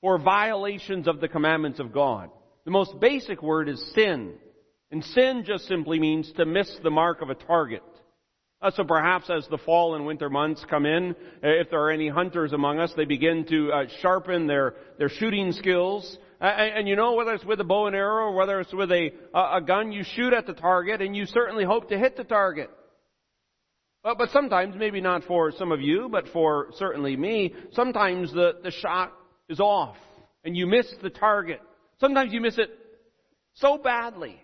for 0.00 0.18
violations 0.18 1.08
of 1.08 1.20
the 1.20 1.28
commandments 1.28 1.80
of 1.80 1.92
God. 1.92 2.30
The 2.64 2.70
most 2.70 2.98
basic 3.00 3.42
word 3.42 3.68
is 3.68 3.92
sin. 3.94 4.34
And 4.90 5.02
sin 5.04 5.44
just 5.46 5.66
simply 5.66 5.98
means 5.98 6.30
to 6.36 6.44
miss 6.44 6.70
the 6.82 6.90
mark 6.90 7.22
of 7.22 7.30
a 7.30 7.34
target. 7.34 7.82
Uh, 8.60 8.70
so 8.70 8.84
perhaps 8.84 9.28
as 9.28 9.46
the 9.48 9.58
fall 9.58 9.96
and 9.96 10.06
winter 10.06 10.30
months 10.30 10.64
come 10.70 10.86
in, 10.86 11.16
uh, 11.42 11.48
if 11.48 11.70
there 11.70 11.80
are 11.80 11.90
any 11.90 12.08
hunters 12.08 12.52
among 12.52 12.78
us, 12.78 12.92
they 12.96 13.04
begin 13.04 13.44
to 13.46 13.72
uh, 13.72 13.84
sharpen 14.00 14.46
their, 14.46 14.74
their 14.98 15.08
shooting 15.08 15.50
skills. 15.50 16.18
And, 16.40 16.78
and, 16.78 16.88
you 16.88 16.94
know, 16.94 17.14
whether 17.14 17.32
it's 17.32 17.44
with 17.44 17.60
a 17.60 17.64
bow 17.64 17.86
and 17.86 17.96
arrow 17.96 18.26
or 18.26 18.34
whether 18.34 18.60
it's 18.60 18.72
with 18.72 18.92
a, 18.92 19.10
a 19.34 19.60
gun, 19.60 19.90
you 19.90 20.04
shoot 20.04 20.32
at 20.32 20.46
the 20.46 20.52
target 20.52 21.02
and 21.02 21.16
you 21.16 21.26
certainly 21.26 21.64
hope 21.64 21.88
to 21.88 21.98
hit 21.98 22.16
the 22.16 22.24
target. 22.24 22.70
But, 24.04 24.18
but 24.18 24.30
sometimes, 24.30 24.76
maybe 24.76 25.00
not 25.00 25.24
for 25.24 25.50
some 25.52 25.72
of 25.72 25.80
you, 25.80 26.08
but 26.10 26.28
for 26.28 26.68
certainly 26.76 27.16
me, 27.16 27.54
sometimes 27.72 28.32
the, 28.32 28.58
the 28.62 28.70
shot 28.70 29.12
is 29.48 29.58
off 29.58 29.96
and 30.44 30.56
you 30.56 30.66
miss 30.66 30.86
the 31.02 31.10
target. 31.10 31.60
Sometimes 32.02 32.32
you 32.32 32.40
miss 32.40 32.58
it 32.58 32.68
so 33.54 33.78
badly. 33.78 34.34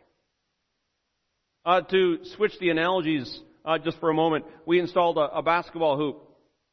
Uh, 1.65 1.81
to 1.81 2.19
switch 2.37 2.53
the 2.61 2.71
analogies 2.71 3.41
uh, 3.65 3.79
just 3.79 3.99
for 3.99 4.11
a 4.11 4.15
moment, 4.15 4.45
we 4.65 4.79
installed 4.79 5.19
a, 5.19 5.23
a 5.37 5.43
basketball 5.43 5.97
hoop. 5.97 6.23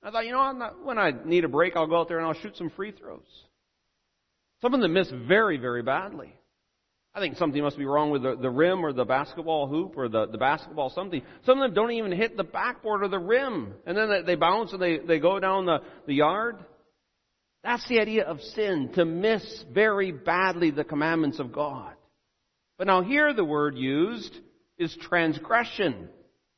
I 0.04 0.12
thought, 0.12 0.28
you 0.28 0.32
know, 0.32 0.52
not, 0.52 0.86
when 0.86 1.00
I 1.00 1.12
need 1.26 1.44
a 1.44 1.48
break, 1.48 1.76
I'll 1.76 1.88
go 1.88 2.00
out 2.00 2.08
there 2.08 2.20
and 2.20 2.28
I'll 2.28 2.40
shoot 2.40 2.56
some 2.56 2.70
free 2.70 2.92
throws. 2.92 3.26
Some 4.62 4.76
of 4.76 4.80
them 4.80 4.94
miss 4.94 5.10
very, 5.10 5.58
very 5.58 5.82
badly. 5.82 6.32
I 7.16 7.20
think 7.20 7.38
something 7.38 7.64
must 7.64 7.80
be 7.80 7.86
wrong 7.86 8.12
with 8.12 8.22
the, 8.22 8.36
the 8.36 8.52
rim 8.52 8.86
or 8.86 8.94
the 8.94 9.06
basketball 9.06 9.66
hoop 9.66 9.98
or 9.98 10.08
the, 10.08 10.28
the 10.28 10.38
basketball 10.38 10.92
something. 10.92 11.24
Some 11.48 11.60
of 11.60 11.68
them 11.68 11.74
don't 11.74 11.94
even 11.94 12.12
hit 12.12 12.38
the 12.38 12.44
backboard 12.44 13.02
or 13.02 13.08
the 13.08 13.18
rim. 13.18 13.74
And 13.88 13.98
then 13.98 14.08
they, 14.08 14.22
they 14.22 14.36
bounce 14.36 14.72
and 14.72 14.82
they, 14.82 15.00
they 15.00 15.18
go 15.18 15.40
down 15.40 15.66
the, 15.66 15.80
the 16.06 16.14
yard. 16.14 16.58
That's 17.66 17.88
the 17.88 18.00
idea 18.00 18.26
of 18.26 18.40
sin, 18.42 18.92
to 18.94 19.06
miss 19.06 19.66
very 19.74 20.12
badly 20.12 20.70
the 20.70 20.84
commandments 20.84 21.40
of 21.40 21.52
God. 21.52 21.96
But 22.78 22.86
now 22.86 23.02
here 23.02 23.34
the 23.34 23.44
word 23.44 23.76
used 23.76 24.40
is 24.78 24.96
transgression. 25.02 26.10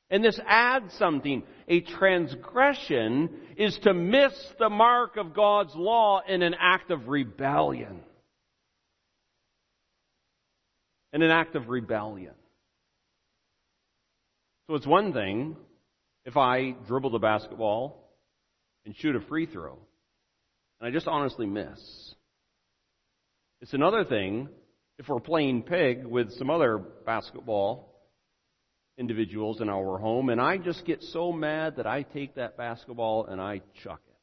And 0.10 0.22
this 0.22 0.38
adds 0.46 0.94
something. 0.96 1.44
A 1.70 1.80
transgression 1.80 3.30
is 3.56 3.80
to 3.84 3.94
miss 3.94 4.34
the 4.60 4.70
mark 4.70 5.16
of 5.16 5.34
God's 5.34 5.74
law 5.76 6.20
in 6.28 6.42
an 6.42 6.56
act 6.60 6.92
of 6.92 7.08
rebellion. 7.08 8.02
In 11.14 11.22
an 11.22 11.32
act 11.32 11.56
of 11.56 11.70
rebellion. 11.70 12.34
So 14.68 14.76
it's 14.76 14.86
one 14.86 15.14
thing 15.14 15.56
if 16.26 16.36
I 16.36 16.72
dribble 16.86 17.12
the 17.12 17.20
basketball 17.20 18.12
and 18.86 18.94
shoot 18.94 19.16
a 19.16 19.22
free 19.22 19.46
throw 19.46 19.80
and 20.80 20.88
I 20.88 20.92
just 20.92 21.08
honestly 21.08 21.46
miss. 21.46 21.80
It's 23.62 23.74
another 23.74 24.06
thing 24.06 24.50
if 25.00 25.08
we're 25.08 25.20
playing 25.20 25.64
pig 25.64 26.06
with 26.06 26.32
some 26.34 26.50
other 26.50 26.78
basketball 26.78 27.94
individuals 28.98 29.62
in 29.62 29.70
our 29.70 29.98
home, 29.98 30.30
and 30.30 30.42
I 30.42 30.58
just 30.58 30.86
get 30.86 31.02
so 31.02 31.32
mad 31.32 31.76
that 31.78 31.86
I 31.86 32.02
take 32.02 32.36
that 32.36 32.58
basketball 32.58 33.26
and 33.26 33.40
I 33.40 33.62
chuck 33.84 34.02
it. 34.08 34.16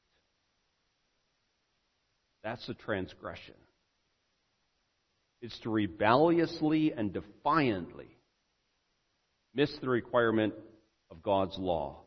That's 2.42 2.68
a 2.68 2.74
transgression. 2.74 3.54
It's 5.40 5.58
to 5.60 5.70
rebelliously 5.70 6.92
and 6.92 7.12
defiantly 7.12 8.16
miss 9.54 9.70
the 9.80 9.88
requirement 9.88 10.54
of 11.10 11.22
God's 11.22 11.56
law. 11.58 12.03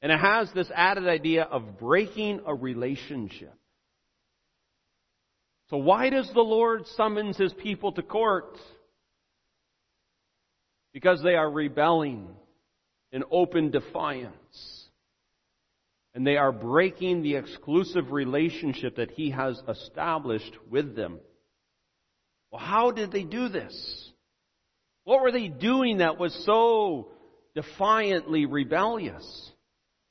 And 0.00 0.12
it 0.12 0.20
has 0.20 0.50
this 0.54 0.70
added 0.74 1.08
idea 1.08 1.42
of 1.42 1.78
breaking 1.78 2.40
a 2.46 2.54
relationship. 2.54 3.54
So 5.70 5.76
why 5.76 6.08
does 6.08 6.30
the 6.32 6.40
Lord 6.40 6.86
summons 6.96 7.36
his 7.36 7.52
people 7.52 7.92
to 7.92 8.02
court? 8.02 8.56
Because 10.92 11.22
they 11.22 11.34
are 11.34 11.50
rebelling 11.50 12.28
in 13.12 13.24
open 13.30 13.70
defiance. 13.70 14.88
And 16.14 16.26
they 16.26 16.36
are 16.36 16.52
breaking 16.52 17.22
the 17.22 17.36
exclusive 17.36 18.12
relationship 18.12 18.96
that 18.96 19.10
he 19.10 19.30
has 19.30 19.60
established 19.68 20.52
with 20.70 20.96
them. 20.96 21.18
Well, 22.50 22.60
how 22.60 22.90
did 22.90 23.12
they 23.12 23.24
do 23.24 23.48
this? 23.48 24.10
What 25.04 25.20
were 25.22 25.32
they 25.32 25.48
doing 25.48 25.98
that 25.98 26.18
was 26.18 26.34
so 26.46 27.08
defiantly 27.54 28.46
rebellious? 28.46 29.52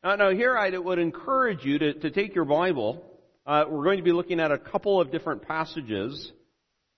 Now, 0.07 0.15
now 0.15 0.29
here 0.29 0.57
I 0.57 0.69
would 0.69 0.99
encourage 0.99 1.65
you 1.65 1.79
to, 1.79 1.93
to 1.95 2.11
take 2.11 2.33
your 2.33 2.45
Bible. 2.45 3.03
Uh, 3.45 3.65
we're 3.67 3.83
going 3.83 3.97
to 3.97 4.05
be 4.05 4.13
looking 4.13 4.39
at 4.39 4.53
a 4.53 4.57
couple 4.57 5.01
of 5.01 5.11
different 5.11 5.45
passages. 5.45 6.31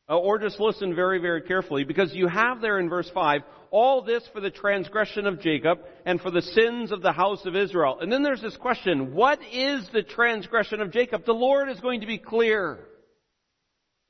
Uh, 0.07 0.15
or 0.19 0.37
just 0.37 0.59
listen 0.59 0.93
very, 0.93 1.17
very 1.17 1.41
carefully 1.41 1.83
because 1.83 2.13
you 2.13 2.27
have 2.27 2.61
there 2.61 2.77
in 2.77 2.87
verse 2.87 3.09
5, 3.11 3.41
all 3.71 4.03
this 4.03 4.21
for 4.31 4.41
the 4.41 4.51
transgression 4.51 5.25
of 5.25 5.41
Jacob 5.41 5.79
and 6.05 6.21
for 6.21 6.29
the 6.29 6.43
sins 6.43 6.91
of 6.91 7.01
the 7.01 7.11
house 7.11 7.43
of 7.47 7.55
Israel. 7.55 7.97
And 7.99 8.11
then 8.11 8.21
there's 8.21 8.43
this 8.43 8.57
question, 8.57 9.15
what 9.15 9.39
is 9.51 9.89
the 9.91 10.03
transgression 10.03 10.79
of 10.79 10.91
Jacob? 10.91 11.25
The 11.25 11.33
Lord 11.33 11.67
is 11.69 11.79
going 11.79 12.01
to 12.01 12.07
be 12.07 12.19
clear. 12.19 12.77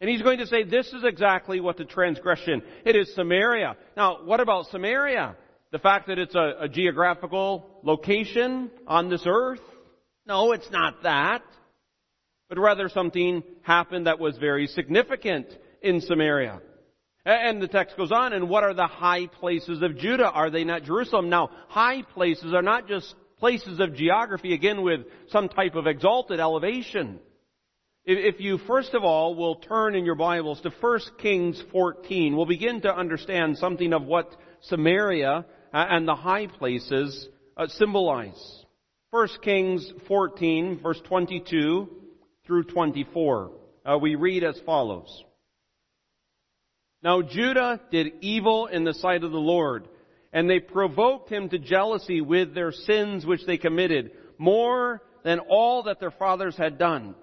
And 0.02 0.10
he's 0.10 0.22
going 0.22 0.40
to 0.40 0.48
say, 0.48 0.64
this 0.64 0.88
is 0.88 1.06
exactly 1.06 1.62
what 1.62 1.78
the 1.78 1.86
transgression, 1.86 2.64
it 2.84 2.98
is 2.98 3.16
Samaria. 3.16 3.78
Now, 3.96 4.26
what 4.26 4.42
about 4.42 4.66
Samaria? 4.72 5.38
The 5.72 5.80
fact 5.80 6.08
that 6.08 6.18
it's 6.18 6.34
a, 6.34 6.54
a 6.62 6.70
geographical 6.70 7.80
location 7.84 8.72
on 8.88 9.10
this 9.10 9.24
earth? 9.28 9.62
No, 10.26 10.52
it's 10.52 10.70
not 10.72 11.04
that. 11.04 11.44
But 12.48 12.58
rather 12.58 12.90
something 12.90 13.44
happened 13.62 14.08
that 14.08 14.20
was 14.20 14.38
very 14.38 14.66
significant 14.66 15.48
in 15.82 16.02
Samaria. 16.02 16.62
And 17.24 17.62
the 17.62 17.68
text 17.68 17.96
goes 17.98 18.12
on, 18.12 18.34
and 18.34 18.50
what 18.50 18.64
are 18.64 18.74
the 18.74 18.88
high 18.88 19.28
places 19.28 19.84
of 19.84 19.98
Judah? 19.98 20.32
Are 20.32 20.50
they 20.50 20.64
not 20.64 20.84
Jerusalem? 20.84 21.30
Now, 21.30 21.52
high 21.68 22.02
places 22.02 22.54
are 22.54 22.64
not 22.64 22.88
just 22.88 23.14
places 23.38 23.80
of 23.80 23.94
geography, 23.94 24.54
again 24.54 24.82
with 24.82 25.02
some 25.28 25.50
type 25.50 25.76
of 25.76 25.86
exalted 25.86 26.40
elevation. 26.40 27.20
If 28.06 28.40
you 28.40 28.58
first 28.58 28.96
of 28.96 29.04
all 29.04 29.36
will 29.36 29.56
turn 29.56 29.96
in 29.96 30.06
your 30.06 30.16
Bibles 30.16 30.60
to 30.62 30.72
1 30.82 31.00
Kings 31.20 31.62
14, 31.72 32.36
we'll 32.36 32.48
begin 32.48 32.82
to 32.82 32.96
understand 32.96 33.58
something 33.58 33.94
of 33.94 34.04
what 34.04 34.36
Samaria 34.62 35.46
and 35.74 36.08
the 36.08 36.16
high 36.16 36.48
places 36.48 37.28
uh, 37.58 37.68
symbolize. 37.68 38.66
1 39.12 39.28
Kings 39.44 39.92
14, 40.08 40.80
verse 40.82 41.02
22 41.08 41.90
through 42.46 42.64
24. 42.64 43.52
Uh, 43.86 43.98
we 43.98 44.16
read 44.16 44.44
as 44.44 44.60
follows. 44.66 45.24
Now 47.02 47.22
Judah 47.22 47.80
did 47.92 48.14
evil 48.22 48.68
in 48.68 48.84
the 48.84 48.94
sight 48.94 49.24
of 49.24 49.32
the 49.32 49.38
Lord, 49.38 49.88
and 50.34 50.50
they 50.50 50.60
provoked 50.60 51.32
him 51.32 51.50
to 51.50 51.58
jealousy 51.58 52.22
with 52.22 52.54
their 52.54 52.72
sins 52.72 53.26
which 53.26 53.46
they 53.46 53.58
committed, 53.58 54.12
more 54.38 55.02
than 55.24 55.40
all 55.40 55.84
that 55.84 56.00
their 56.00 56.12
fathers 56.12 56.56
had 56.58 56.78
done. 56.78 57.16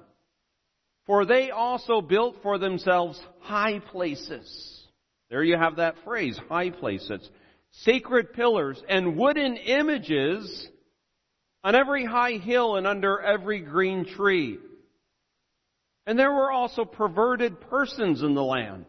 For 1.07 1.25
they 1.25 1.51
also 1.51 2.01
built 2.01 2.37
for 2.43 2.59
themselves 2.59 3.21
high 3.41 3.79
places. 3.79 4.83
There 5.31 5.45
you 5.45 5.57
have 5.57 5.77
that 5.77 5.97
phrase, 6.05 6.39
high 6.49 6.71
places. 6.71 7.29
Sacred 7.83 8.33
pillars 8.33 8.83
and 8.89 9.17
wooden 9.17 9.57
images 9.57 10.69
on 11.63 11.75
every 11.75 12.05
high 12.05 12.33
hill 12.33 12.77
and 12.77 12.87
under 12.87 13.21
every 13.21 13.61
green 13.61 14.05
tree. 14.05 14.59
And 16.07 16.19
there 16.19 16.33
were 16.33 16.53
also 16.53 16.85
perverted 16.85 17.61
persons 17.61 18.23
in 18.23 18.35
the 18.35 18.43
land 18.43 18.87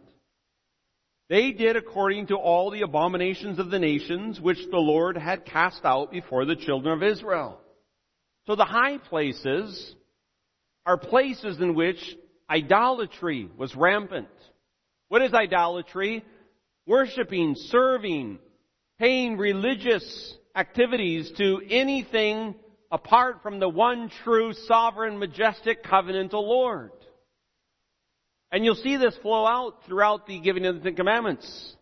they 1.29 1.51
did 1.51 1.75
according 1.75 2.27
to 2.27 2.35
all 2.35 2.71
the 2.71 2.81
abominations 2.81 3.59
of 3.59 3.69
the 3.69 3.79
nations 3.79 4.39
which 4.39 4.59
the 4.71 4.77
Lord 4.77 5.17
had 5.17 5.45
cast 5.45 5.83
out 5.83 6.09
before 6.09 6.45
the 6.45 6.55
children 6.55 6.93
of 6.93 7.03
Israel. 7.03 7.59
So 8.45 8.55
the 8.55 8.65
high 8.65 8.97
places 8.97 9.95
are 10.85 10.97
places 10.97 11.59
in 11.59 11.75
which 11.75 11.97
idolatry 12.49 13.49
was 13.57 13.75
rampant. 13.75 14.29
What 15.09 15.21
is 15.21 15.33
idolatry? 15.33 16.23
Worshipping, 16.85 17.55
serving, 17.57 18.39
paying 18.99 19.37
religious 19.37 20.35
activities 20.55 21.31
to 21.37 21.61
anything 21.69 22.55
apart 22.91 23.43
from 23.43 23.59
the 23.59 23.69
one 23.69 24.09
true, 24.23 24.53
sovereign, 24.53 25.19
majestic, 25.19 25.83
covenantal 25.83 26.43
Lord. 26.43 26.91
And 28.51 28.63
you'll 28.63 28.75
see 28.75 28.97
this 28.97 29.15
flow 29.17 29.45
out 29.45 29.85
throughout 29.85 30.25
the 30.25 30.39
giving 30.39 30.65
of 30.65 30.75
the 30.75 30.81
Ten 30.81 30.95
Commandments. 30.95 31.75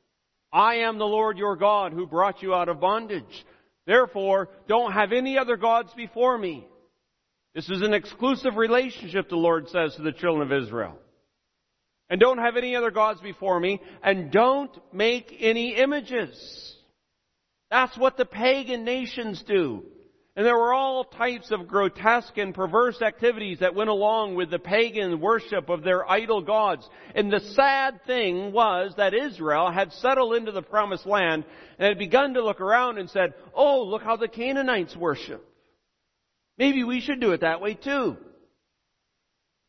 I 0.52 0.76
am 0.78 0.98
the 0.98 1.06
Lord 1.06 1.38
your 1.38 1.56
God 1.56 1.94
who 1.94 2.08
brought 2.08 2.42
you 2.42 2.54
out 2.54 2.70
of 2.70 2.80
bondage. 2.80 3.46
Therefore, 3.86 4.50
don't 4.68 4.94
have 4.94 5.12
any 5.12 5.38
other 5.38 5.58
gods 5.58 5.94
before 5.96 6.38
me. 6.38 6.68
This 7.54 7.70
is 7.70 7.82
an 7.82 7.94
exclusive 7.94 8.58
relationship, 8.58 9.30
the 9.30 9.36
Lord 9.36 9.70
says 9.70 9.96
to 9.96 10.02
the 10.02 10.12
children 10.12 10.52
of 10.52 10.64
Israel. 10.64 10.98
And 12.10 12.20
don't 12.20 12.40
have 12.40 12.58
any 12.58 12.76
other 12.76 12.92
gods 12.92 13.22
before 13.22 13.60
me, 13.60 13.80
and 14.04 14.32
don't 14.32 14.76
make 14.94 15.36
any 15.40 15.76
images. 15.76 16.75
That's 17.70 17.98
what 17.98 18.18
the 18.18 18.26
pagan 18.26 18.84
nations 18.84 19.44
do. 19.48 19.84
And 20.38 20.46
there 20.46 20.58
were 20.58 20.74
all 20.74 21.06
types 21.06 21.52
of 21.52 21.68
grotesque 21.68 22.38
and 22.38 22.54
perverse 22.54 23.02
activities 23.02 23.60
that 23.60 23.74
went 23.74 23.90
along 23.90 24.36
with 24.36 24.52
the 24.52 24.60
pagan 24.60 25.22
worship 25.22 25.70
of 25.70 25.82
their 25.82 26.10
idol 26.10 26.42
gods. 26.42 26.88
And 27.16 27.32
the 27.32 27.40
sad 27.40 28.04
thing 28.06 28.52
was 28.52 28.94
that 28.98 29.14
Israel 29.14 29.72
had 29.72 29.94
settled 29.94 30.36
into 30.36 30.52
the 30.52 30.62
promised 30.62 31.06
land 31.06 31.46
and 31.80 31.88
had 31.88 31.98
begun 31.98 32.34
to 32.34 32.44
look 32.44 32.60
around 32.60 32.98
and 32.98 33.10
said, 33.10 33.34
oh, 33.54 33.84
look 33.84 34.04
how 34.04 34.18
the 34.18 34.28
Canaanites 34.28 34.96
worship. 34.96 35.42
Maybe 36.58 36.84
we 36.84 37.00
should 37.00 37.22
do 37.22 37.32
it 37.32 37.42
that 37.42 37.62
way 37.62 37.74
too. 37.74 38.18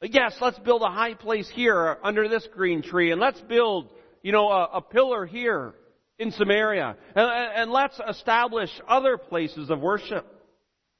But 0.00 0.12
yes, 0.12 0.36
let's 0.40 0.58
build 0.58 0.82
a 0.82 0.90
high 0.90 1.14
place 1.14 1.48
here 1.48 1.96
under 2.02 2.28
this 2.28 2.46
green 2.52 2.82
tree 2.82 3.12
and 3.12 3.20
let's 3.20 3.40
build, 3.40 3.88
you 4.20 4.32
know, 4.32 4.50
a, 4.50 4.64
a 4.74 4.80
pillar 4.80 5.26
here 5.26 5.74
in 6.18 6.30
Samaria. 6.32 6.96
And, 7.14 7.30
and 7.30 7.70
let's 7.70 7.98
establish 8.08 8.70
other 8.88 9.18
places 9.18 9.70
of 9.70 9.80
worship. 9.80 10.26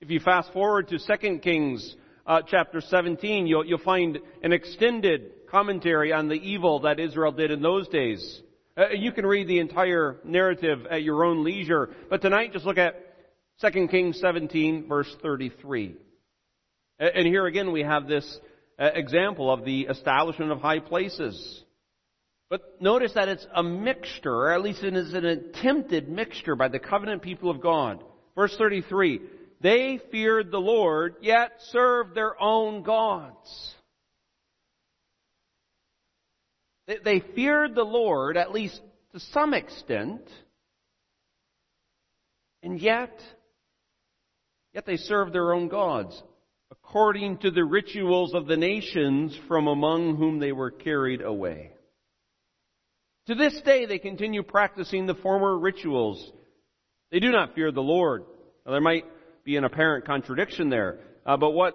If 0.01 0.11
you 0.11 0.21
fast 0.21 0.53
forward 0.53 0.89
to 0.89 0.99
2 0.99 1.39
Kings 1.39 1.97
uh, 2.27 2.43
chapter 2.47 2.81
17, 2.81 3.47
you'll, 3.47 3.65
you'll 3.65 3.79
find 3.79 4.19
an 4.43 4.53
extended 4.53 5.49
commentary 5.51 6.13
on 6.13 6.29
the 6.29 6.35
evil 6.35 6.81
that 6.81 7.01
Israel 7.01 7.33
did 7.33 7.51
in 7.51 7.63
those 7.63 7.89
days. 7.89 8.43
Uh, 8.77 8.91
you 8.91 9.13
can 9.13 9.25
read 9.25 9.49
the 9.49 9.59
entire 9.59 10.19
narrative 10.25 10.87
at 10.91 11.03
your 11.03 11.25
own 11.25 11.45
leisure, 11.45 11.91
but 12.11 12.21
tonight 12.21 12.53
just 12.53 12.67
look 12.67 12.79
at 12.79 13.03
2 13.63 13.89
Kings 13.89 14.21
17 14.21 14.87
verse 14.87 15.15
33. 15.23 15.97
And 16.99 17.27
here 17.27 17.47
again 17.47 17.73
we 17.73 17.83
have 17.83 18.07
this 18.07 18.39
uh, 18.79 18.91
example 18.95 19.51
of 19.51 19.65
the 19.65 19.83
establishment 19.83 20.53
of 20.53 20.61
high 20.61 20.81
places. 20.81 21.63
But 22.49 22.81
notice 22.81 23.13
that 23.15 23.29
it's 23.29 23.47
a 23.55 23.63
mixture, 23.63 24.35
or 24.35 24.53
at 24.53 24.63
least 24.63 24.85
it 24.85 24.95
is 24.95 25.15
an 25.15 25.25
attempted 25.25 26.09
mixture 26.09 26.55
by 26.55 26.69
the 26.69 26.79
covenant 26.79 27.23
people 27.23 27.51
of 27.51 27.61
God. 27.61 28.03
Verse 28.37 28.55
33, 28.57 29.21
they 29.61 29.99
feared 30.13 30.51
the 30.51 30.59
Lord, 30.59 31.17
yet 31.23 31.53
served 31.71 32.15
their 32.15 32.41
own 32.41 32.83
gods. 32.83 33.75
They 36.87 37.21
feared 37.35 37.75
the 37.75 37.83
Lord, 37.83 38.37
at 38.37 38.53
least 38.53 38.81
to 39.13 39.19
some 39.19 39.55
extent, 39.55 40.23
and 42.63 42.81
yet, 42.81 43.19
yet 44.73 44.87
they 44.87 44.97
served 44.97 45.33
their 45.33 45.53
own 45.53 45.67
gods, 45.67 46.23
according 46.71 47.39
to 47.39 47.51
the 47.51 47.65
rituals 47.65 48.35
of 48.35 48.47
the 48.47 48.57
nations 48.57 49.37
from 49.49 49.67
among 49.67 50.17
whom 50.17 50.39
they 50.39 50.53
were 50.53 50.71
carried 50.71 51.23
away. 51.23 51.73
To 53.27 53.35
this 53.35 53.61
day, 53.63 53.87
they 53.87 53.99
continue 53.99 54.43
practicing 54.43 55.07
the 55.07 55.15
former 55.15 55.59
rituals. 55.59 56.33
They 57.11 57.19
do 57.19 57.31
not 57.31 57.55
fear 57.55 57.73
the 57.73 57.81
Lord. 57.81 58.25
Now, 58.65 58.73
there 58.73 58.81
might 58.81 59.05
be 59.45 59.57
an 59.57 59.65
apparent 59.65 60.07
contradiction 60.07 60.71
there. 60.71 60.99
Uh, 61.25 61.37
but 61.37 61.51
what 61.51 61.75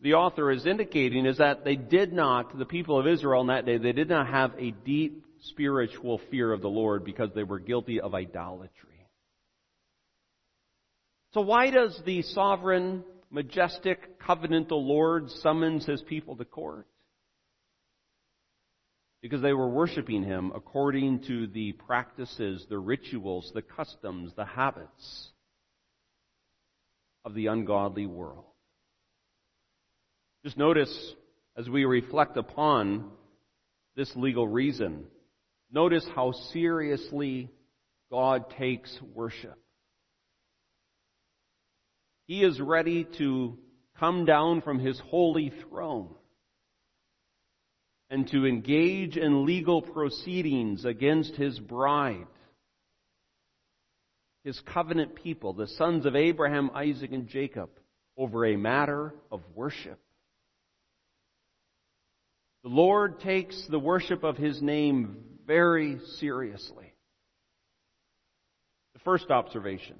the 0.00 0.14
author 0.14 0.50
is 0.50 0.66
indicating 0.66 1.26
is 1.26 1.38
that 1.38 1.64
they 1.64 1.76
did 1.76 2.12
not, 2.12 2.56
the 2.56 2.64
people 2.64 2.98
of 2.98 3.06
Israel 3.06 3.40
in 3.40 3.48
that 3.48 3.66
day, 3.66 3.78
they 3.78 3.92
did 3.92 4.08
not 4.08 4.28
have 4.28 4.52
a 4.58 4.70
deep 4.70 5.24
spiritual 5.42 6.20
fear 6.30 6.52
of 6.52 6.60
the 6.60 6.68
Lord 6.68 7.04
because 7.04 7.30
they 7.34 7.42
were 7.42 7.58
guilty 7.58 8.00
of 8.00 8.14
idolatry. 8.14 9.08
So 11.34 11.40
why 11.40 11.70
does 11.70 11.98
the 12.04 12.22
sovereign, 12.22 13.04
majestic, 13.30 14.20
covenantal 14.20 14.86
Lord 14.86 15.30
summons 15.30 15.86
his 15.86 16.02
people 16.02 16.36
to 16.36 16.44
court? 16.44 16.86
Because 19.22 19.40
they 19.40 19.52
were 19.52 19.68
worshiping 19.68 20.24
him 20.24 20.52
according 20.54 21.20
to 21.20 21.46
the 21.46 21.72
practices, 21.72 22.66
the 22.68 22.78
rituals, 22.78 23.50
the 23.54 23.62
customs, 23.62 24.32
the 24.36 24.44
habits 24.44 25.30
of 27.24 27.32
the 27.34 27.46
ungodly 27.46 28.04
world. 28.04 28.44
Just 30.44 30.58
notice 30.58 31.14
as 31.56 31.68
we 31.68 31.84
reflect 31.84 32.36
upon 32.36 33.10
this 33.94 34.10
legal 34.16 34.48
reason, 34.48 35.04
notice 35.70 36.04
how 36.16 36.32
seriously 36.52 37.48
God 38.10 38.50
takes 38.58 38.98
worship. 39.14 39.56
He 42.26 42.42
is 42.42 42.60
ready 42.60 43.06
to 43.18 43.56
come 44.00 44.24
down 44.24 44.62
from 44.62 44.80
his 44.80 44.98
holy 45.10 45.52
throne 45.68 46.14
and 48.12 48.28
to 48.28 48.44
engage 48.44 49.16
in 49.16 49.46
legal 49.46 49.80
proceedings 49.80 50.84
against 50.84 51.34
his 51.34 51.58
bride, 51.58 52.26
his 54.44 54.60
covenant 54.66 55.14
people, 55.14 55.54
the 55.54 55.66
sons 55.66 56.04
of 56.04 56.14
Abraham, 56.14 56.70
Isaac, 56.74 57.10
and 57.10 57.26
Jacob, 57.26 57.70
over 58.18 58.44
a 58.44 58.56
matter 58.56 59.14
of 59.30 59.40
worship. 59.54 59.98
The 62.64 62.68
Lord 62.68 63.18
takes 63.20 63.66
the 63.70 63.78
worship 63.78 64.24
of 64.24 64.36
his 64.36 64.60
name 64.60 65.16
very 65.46 65.98
seriously. 66.18 66.92
The 68.92 69.00
first 69.00 69.30
observation. 69.30 69.96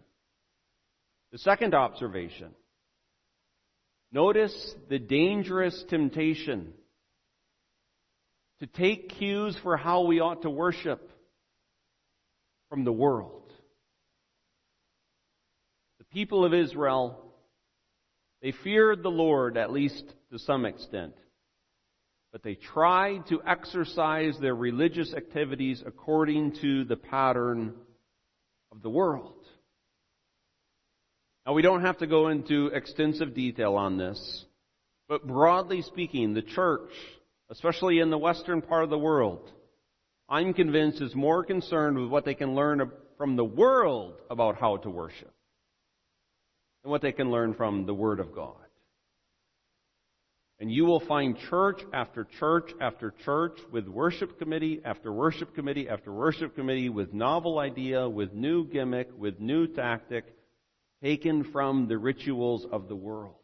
The 1.32 1.38
second 1.38 1.74
observation. 1.74 2.50
Notice 4.12 4.74
the 4.90 4.98
dangerous 4.98 5.82
temptation 5.88 6.74
to 8.62 8.68
take 8.68 9.08
cues 9.18 9.56
for 9.64 9.76
how 9.76 10.02
we 10.02 10.20
ought 10.20 10.42
to 10.42 10.50
worship 10.50 11.10
from 12.68 12.84
the 12.84 12.92
world. 12.92 13.52
The 15.98 16.04
people 16.04 16.44
of 16.44 16.54
Israel, 16.54 17.24
they 18.40 18.52
feared 18.52 19.02
the 19.02 19.10
Lord, 19.10 19.56
at 19.56 19.72
least 19.72 20.04
to 20.30 20.38
some 20.38 20.64
extent, 20.64 21.14
but 22.30 22.44
they 22.44 22.54
tried 22.54 23.26
to 23.30 23.42
exercise 23.44 24.36
their 24.40 24.54
religious 24.54 25.12
activities 25.12 25.82
according 25.84 26.54
to 26.60 26.84
the 26.84 26.96
pattern 26.96 27.74
of 28.70 28.80
the 28.80 28.90
world. 28.90 29.44
Now, 31.46 31.52
we 31.54 31.62
don't 31.62 31.82
have 31.82 31.98
to 31.98 32.06
go 32.06 32.28
into 32.28 32.66
extensive 32.66 33.34
detail 33.34 33.74
on 33.74 33.98
this, 33.98 34.44
but 35.08 35.26
broadly 35.26 35.82
speaking, 35.82 36.32
the 36.32 36.42
church 36.42 36.92
especially 37.52 37.98
in 37.98 38.08
the 38.08 38.18
western 38.18 38.62
part 38.62 38.82
of 38.82 38.90
the 38.90 38.98
world, 38.98 39.52
I'm 40.28 40.54
convinced 40.54 41.02
is 41.02 41.14
more 41.14 41.44
concerned 41.44 41.98
with 41.98 42.08
what 42.08 42.24
they 42.24 42.34
can 42.34 42.54
learn 42.54 42.90
from 43.18 43.36
the 43.36 43.44
world 43.44 44.14
about 44.30 44.56
how 44.56 44.78
to 44.78 44.90
worship 44.90 45.32
than 46.82 46.90
what 46.90 47.02
they 47.02 47.12
can 47.12 47.30
learn 47.30 47.52
from 47.52 47.84
the 47.84 47.94
Word 47.94 48.20
of 48.20 48.34
God. 48.34 48.56
And 50.60 50.72
you 50.72 50.86
will 50.86 51.00
find 51.00 51.36
church 51.50 51.82
after 51.92 52.26
church 52.38 52.70
after 52.80 53.12
church 53.24 53.58
with 53.70 53.86
worship 53.86 54.38
committee 54.38 54.80
after 54.84 55.12
worship 55.12 55.54
committee 55.54 55.88
after 55.88 56.10
worship 56.10 56.54
committee 56.54 56.88
with 56.88 57.12
novel 57.12 57.58
idea, 57.58 58.08
with 58.08 58.32
new 58.32 58.66
gimmick, 58.66 59.10
with 59.18 59.40
new 59.40 59.66
tactic 59.66 60.24
taken 61.02 61.44
from 61.52 61.88
the 61.88 61.98
rituals 61.98 62.64
of 62.72 62.88
the 62.88 62.96
world. 62.96 63.41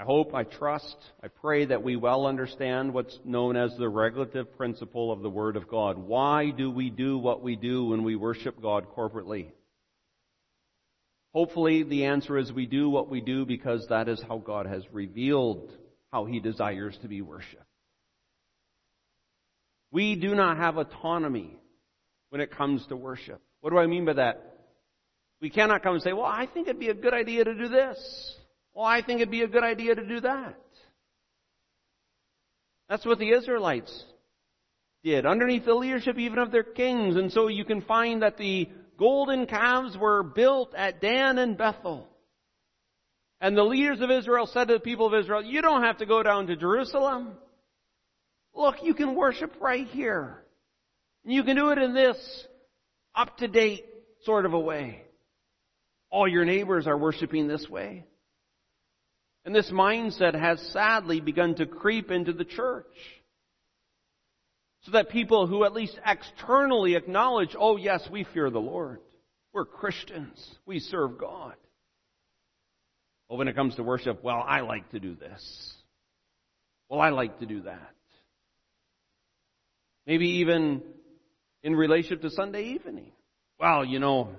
I 0.00 0.04
hope, 0.04 0.32
I 0.32 0.44
trust, 0.44 0.96
I 1.24 1.26
pray 1.26 1.64
that 1.64 1.82
we 1.82 1.96
well 1.96 2.26
understand 2.26 2.94
what's 2.94 3.18
known 3.24 3.56
as 3.56 3.76
the 3.76 3.88
regulative 3.88 4.56
principle 4.56 5.10
of 5.10 5.22
the 5.22 5.30
Word 5.30 5.56
of 5.56 5.66
God. 5.66 5.98
Why 5.98 6.50
do 6.50 6.70
we 6.70 6.88
do 6.88 7.18
what 7.18 7.42
we 7.42 7.56
do 7.56 7.86
when 7.86 8.04
we 8.04 8.14
worship 8.14 8.62
God 8.62 8.86
corporately? 8.96 9.48
Hopefully 11.34 11.82
the 11.82 12.04
answer 12.04 12.38
is 12.38 12.52
we 12.52 12.66
do 12.66 12.88
what 12.88 13.10
we 13.10 13.20
do 13.20 13.44
because 13.44 13.86
that 13.88 14.08
is 14.08 14.22
how 14.28 14.38
God 14.38 14.66
has 14.66 14.84
revealed 14.92 15.72
how 16.12 16.26
He 16.26 16.38
desires 16.38 16.96
to 17.02 17.08
be 17.08 17.20
worshiped. 17.20 17.64
We 19.90 20.14
do 20.14 20.36
not 20.36 20.58
have 20.58 20.76
autonomy 20.76 21.58
when 22.30 22.40
it 22.40 22.52
comes 22.52 22.86
to 22.86 22.96
worship. 22.96 23.42
What 23.62 23.70
do 23.70 23.78
I 23.78 23.88
mean 23.88 24.04
by 24.04 24.12
that? 24.12 24.58
We 25.40 25.50
cannot 25.50 25.82
come 25.82 25.94
and 25.94 26.02
say, 26.02 26.12
well, 26.12 26.24
I 26.24 26.46
think 26.46 26.68
it'd 26.68 26.78
be 26.78 26.88
a 26.88 26.94
good 26.94 27.14
idea 27.14 27.42
to 27.42 27.54
do 27.54 27.68
this. 27.68 28.36
Well, 28.78 28.86
I 28.86 29.02
think 29.02 29.20
it'd 29.20 29.32
be 29.32 29.42
a 29.42 29.48
good 29.48 29.64
idea 29.64 29.96
to 29.96 30.06
do 30.06 30.20
that. 30.20 30.54
That's 32.88 33.04
what 33.04 33.18
the 33.18 33.30
Israelites 33.30 34.04
did, 35.02 35.26
underneath 35.26 35.64
the 35.64 35.74
leadership 35.74 36.16
even 36.16 36.38
of 36.38 36.52
their 36.52 36.62
kings. 36.62 37.16
And 37.16 37.32
so 37.32 37.48
you 37.48 37.64
can 37.64 37.82
find 37.82 38.22
that 38.22 38.38
the 38.38 38.68
golden 38.96 39.46
calves 39.46 39.96
were 39.98 40.22
built 40.22 40.76
at 40.76 41.00
Dan 41.00 41.38
and 41.38 41.58
Bethel. 41.58 42.08
And 43.40 43.56
the 43.56 43.64
leaders 43.64 44.00
of 44.00 44.12
Israel 44.12 44.46
said 44.46 44.68
to 44.68 44.74
the 44.74 44.80
people 44.80 45.08
of 45.08 45.24
Israel, 45.24 45.42
you 45.42 45.60
don't 45.60 45.82
have 45.82 45.98
to 45.98 46.06
go 46.06 46.22
down 46.22 46.46
to 46.46 46.54
Jerusalem. 46.54 47.32
Look, 48.54 48.76
you 48.84 48.94
can 48.94 49.16
worship 49.16 49.54
right 49.60 49.88
here. 49.88 50.44
And 51.24 51.34
you 51.34 51.42
can 51.42 51.56
do 51.56 51.70
it 51.70 51.78
in 51.78 51.94
this 51.94 52.16
up 53.12 53.38
to 53.38 53.48
date 53.48 53.84
sort 54.22 54.46
of 54.46 54.52
a 54.52 54.60
way. 54.60 55.02
All 56.10 56.28
your 56.28 56.44
neighbors 56.44 56.86
are 56.86 56.96
worshiping 56.96 57.48
this 57.48 57.68
way. 57.68 58.04
And 59.44 59.54
this 59.54 59.70
mindset 59.70 60.38
has 60.38 60.60
sadly 60.72 61.20
begun 61.20 61.54
to 61.56 61.66
creep 61.66 62.10
into 62.10 62.32
the 62.32 62.44
church. 62.44 62.86
So 64.82 64.92
that 64.92 65.08
people 65.08 65.46
who 65.46 65.64
at 65.64 65.72
least 65.72 65.98
externally 66.04 66.94
acknowledge, 66.94 67.56
oh 67.58 67.76
yes, 67.76 68.06
we 68.10 68.24
fear 68.32 68.50
the 68.50 68.58
Lord. 68.58 69.00
We're 69.52 69.64
Christians. 69.64 70.38
We 70.66 70.78
serve 70.78 71.18
God. 71.18 71.54
But 73.28 73.36
when 73.36 73.48
it 73.48 73.56
comes 73.56 73.74
to 73.76 73.82
worship, 73.82 74.22
well, 74.22 74.42
I 74.46 74.60
like 74.60 74.90
to 74.90 75.00
do 75.00 75.14
this. 75.14 75.74
Well, 76.88 77.00
I 77.00 77.10
like 77.10 77.40
to 77.40 77.46
do 77.46 77.62
that. 77.62 77.94
Maybe 80.06 80.28
even 80.38 80.82
in 81.62 81.74
relationship 81.74 82.22
to 82.22 82.30
Sunday 82.30 82.62
evening. 82.68 83.12
Well, 83.58 83.84
you 83.84 83.98
know, 83.98 84.30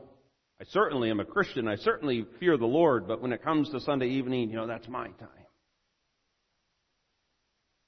I 0.61 0.65
certainly 0.65 1.09
am 1.09 1.21
a 1.21 1.25
Christian. 1.25 1.67
I 1.67 1.77
certainly 1.77 2.25
fear 2.39 2.57
the 2.57 2.65
Lord, 2.65 3.07
but 3.07 3.21
when 3.21 3.31
it 3.31 3.43
comes 3.43 3.69
to 3.69 3.79
Sunday 3.79 4.07
evening, 4.09 4.49
you 4.49 4.57
know, 4.57 4.67
that's 4.67 4.87
my 4.89 5.07
time. 5.07 5.29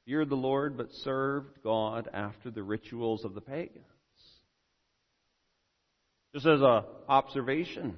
Feared 0.05 0.29
the 0.29 0.35
Lord, 0.35 0.77
but 0.77 0.91
served 1.03 1.61
God 1.63 2.09
after 2.13 2.49
the 2.49 2.63
rituals 2.63 3.25
of 3.25 3.33
the 3.33 3.41
pagans. 3.41 3.85
Just 6.33 6.45
as 6.45 6.61
a 6.61 6.85
observation, 7.09 7.97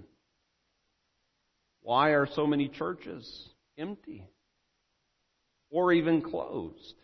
why 1.81 2.09
are 2.09 2.27
so 2.33 2.47
many 2.47 2.67
churches 2.67 3.49
empty 3.77 4.27
or 5.69 5.93
even 5.93 6.21
closed? 6.21 6.95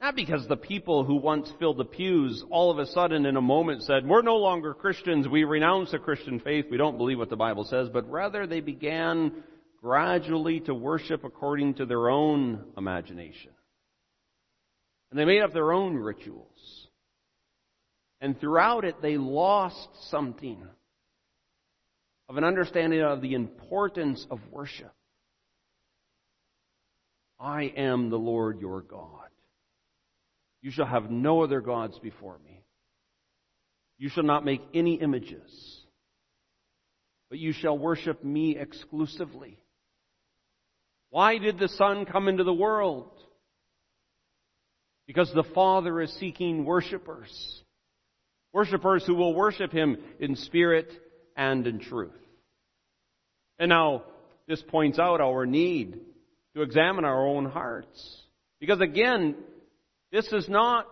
Not 0.00 0.14
because 0.14 0.46
the 0.46 0.56
people 0.56 1.04
who 1.04 1.16
once 1.16 1.50
filled 1.58 1.78
the 1.78 1.84
pews 1.84 2.44
all 2.50 2.70
of 2.70 2.78
a 2.78 2.86
sudden 2.86 3.24
in 3.24 3.36
a 3.36 3.40
moment 3.40 3.82
said, 3.82 4.06
we're 4.06 4.22
no 4.22 4.36
longer 4.36 4.74
Christians, 4.74 5.26
we 5.26 5.44
renounce 5.44 5.90
the 5.90 5.98
Christian 5.98 6.38
faith, 6.38 6.66
we 6.70 6.76
don't 6.76 6.98
believe 6.98 7.18
what 7.18 7.30
the 7.30 7.36
Bible 7.36 7.64
says, 7.64 7.88
but 7.92 8.08
rather 8.10 8.46
they 8.46 8.60
began 8.60 9.32
gradually 9.80 10.60
to 10.60 10.74
worship 10.74 11.24
according 11.24 11.74
to 11.74 11.86
their 11.86 12.10
own 12.10 12.64
imagination. 12.76 13.50
And 15.10 15.18
they 15.18 15.24
made 15.24 15.42
up 15.42 15.52
their 15.52 15.72
own 15.72 15.94
rituals. 15.94 16.88
And 18.20 18.38
throughout 18.38 18.84
it, 18.84 19.00
they 19.00 19.16
lost 19.16 19.88
something 20.10 20.62
of 22.28 22.36
an 22.36 22.44
understanding 22.44 23.02
of 23.02 23.22
the 23.22 23.34
importance 23.34 24.26
of 24.30 24.40
worship. 24.50 24.92
I 27.38 27.72
am 27.76 28.10
the 28.10 28.18
Lord 28.18 28.60
your 28.60 28.82
God. 28.82 29.28
You 30.62 30.70
shall 30.70 30.86
have 30.86 31.10
no 31.10 31.42
other 31.42 31.60
gods 31.60 31.98
before 31.98 32.38
me. 32.44 32.62
You 33.98 34.08
shall 34.08 34.24
not 34.24 34.44
make 34.44 34.60
any 34.74 34.94
images, 34.94 35.80
but 37.30 37.38
you 37.38 37.52
shall 37.52 37.78
worship 37.78 38.22
me 38.22 38.58
exclusively. 38.58 39.58
Why 41.10 41.38
did 41.38 41.58
the 41.58 41.68
Son 41.68 42.04
come 42.04 42.28
into 42.28 42.44
the 42.44 42.52
world? 42.52 43.10
Because 45.06 45.32
the 45.32 45.44
Father 45.54 46.00
is 46.00 46.12
seeking 46.18 46.64
worshipers. 46.64 47.62
Worshippers 48.52 49.04
who 49.06 49.14
will 49.14 49.34
worship 49.34 49.72
Him 49.72 49.96
in 50.18 50.36
spirit 50.36 50.90
and 51.36 51.66
in 51.66 51.78
truth. 51.78 52.10
And 53.58 53.68
now, 53.68 54.04
this 54.48 54.62
points 54.68 54.98
out 54.98 55.20
our 55.20 55.46
need 55.46 55.98
to 56.54 56.62
examine 56.62 57.04
our 57.04 57.26
own 57.26 57.46
hearts. 57.46 58.22
Because 58.60 58.80
again, 58.80 59.36
this 60.12 60.32
is 60.32 60.48
not 60.48 60.86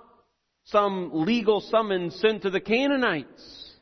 some 0.65 1.11
legal 1.13 1.61
summons 1.61 2.15
sent 2.21 2.43
to 2.43 2.51
the 2.51 2.61
Canaanites. 2.61 3.73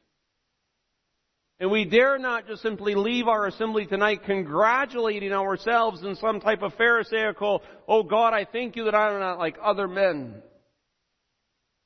And 1.60 1.70
we 1.70 1.84
dare 1.84 2.18
not 2.18 2.48
just 2.48 2.60
simply 2.60 2.96
leave 2.96 3.28
our 3.28 3.46
assembly 3.46 3.86
tonight 3.86 4.24
congratulating 4.24 5.32
ourselves 5.32 6.02
in 6.02 6.16
some 6.16 6.40
type 6.40 6.60
of 6.62 6.74
Pharisaical, 6.74 7.62
oh 7.86 8.02
God, 8.02 8.34
I 8.34 8.44
thank 8.44 8.74
you 8.74 8.86
that 8.86 8.96
I'm 8.96 9.20
not 9.20 9.38
like 9.38 9.56
other 9.62 9.86
men. 9.86 10.42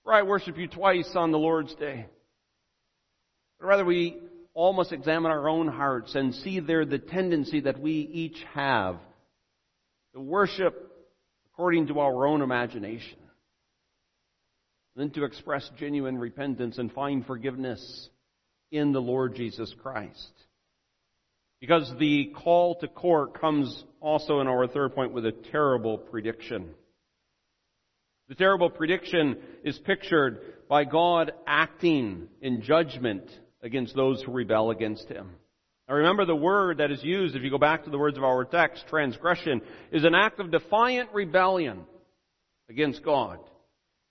For 0.03 0.15
I 0.15 0.23
worship 0.23 0.57
you 0.57 0.67
twice 0.67 1.11
on 1.15 1.31
the 1.31 1.39
Lord's 1.39 1.75
day. 1.75 2.07
But 3.61 3.67
rather 3.67 3.85
we 3.85 4.19
all 4.55 4.73
must 4.73 4.93
examine 4.93 5.31
our 5.31 5.47
own 5.47 5.69
hearts 5.69 6.15
and 6.15 6.35
see 6.35 6.61
there 6.61 6.87
the 6.87 6.99
tendency 6.99 7.61
that 7.61 7.79
we 7.79 7.93
each 7.93 8.43
have 8.55 8.97
to 10.15 10.21
worship 10.21 10.91
according 11.53 11.89
to 11.89 12.01
our 12.01 12.27
own 12.27 12.41
imagination. 12.41 13.19
Then 14.97 15.11
to 15.11 15.25
express 15.25 15.71
genuine 15.79 16.19
repentance 16.19 16.79
and 16.79 16.91
find 16.91 17.25
forgiveness 17.27 18.09
in 18.73 18.93
the 18.93 19.01
Lord 19.01 19.37
Jesus 19.37 19.75
Christ. 19.83 20.33
Because 21.61 21.93
the 21.99 22.33
call 22.35 22.77
to 22.77 22.89
court 22.89 23.39
comes 23.39 23.85
also 24.01 24.41
in 24.41 24.47
our 24.47 24.67
third 24.67 24.95
point 24.95 25.13
with 25.13 25.27
a 25.27 25.33
terrible 25.33 25.99
prediction. 25.99 26.71
The 28.29 28.35
terrible 28.35 28.71
prediction 28.71 29.37
is 29.65 29.79
pictured 29.79 30.41
by 30.69 30.85
God 30.85 31.33
acting 31.47 32.29
in 32.41 32.63
judgment 32.63 33.31
against 33.63 33.95
those 33.95 34.23
who 34.23 34.33
rebel 34.33 34.71
against 34.71 35.09
Him. 35.09 35.31
Now 35.89 35.95
remember 35.95 36.25
the 36.25 36.35
word 36.35 36.79
that 36.79 36.91
is 36.91 37.05
used, 37.05 37.37
if 37.37 37.43
you 37.43 37.51
go 37.51 37.59
back 37.59 37.85
to 37.85 37.91
the 37.91 37.99
words 37.99 38.17
of 38.17 38.25
our 38.25 38.45
text, 38.45 38.85
transgression, 38.89 39.61
is 39.93 40.05
an 40.05 40.15
act 40.15 40.41
of 40.41 40.51
defiant 40.51 41.11
rebellion 41.13 41.85
against 42.69 43.05
God. 43.05 43.39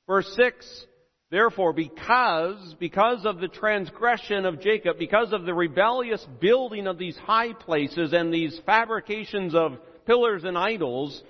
Verse 0.07 0.31
6 0.35 0.85
Therefore, 1.31 1.73
because, 1.73 2.75
because 2.79 3.25
of 3.25 3.39
the 3.39 3.47
transgression 3.47 4.45
of 4.45 4.61
Jacob, 4.61 4.97
because 4.99 5.33
of 5.33 5.43
the 5.43 5.53
rebellious 5.53 6.25
building 6.39 6.85
of 6.87 6.97
these 6.97 7.17
high 7.17 7.51
places 7.53 8.13
and 8.13 8.33
these 8.33 8.59
fabrications 8.65 9.55
of 9.55 9.77
pillars 10.05 10.43
and 10.43 10.57
idols, 10.57 11.23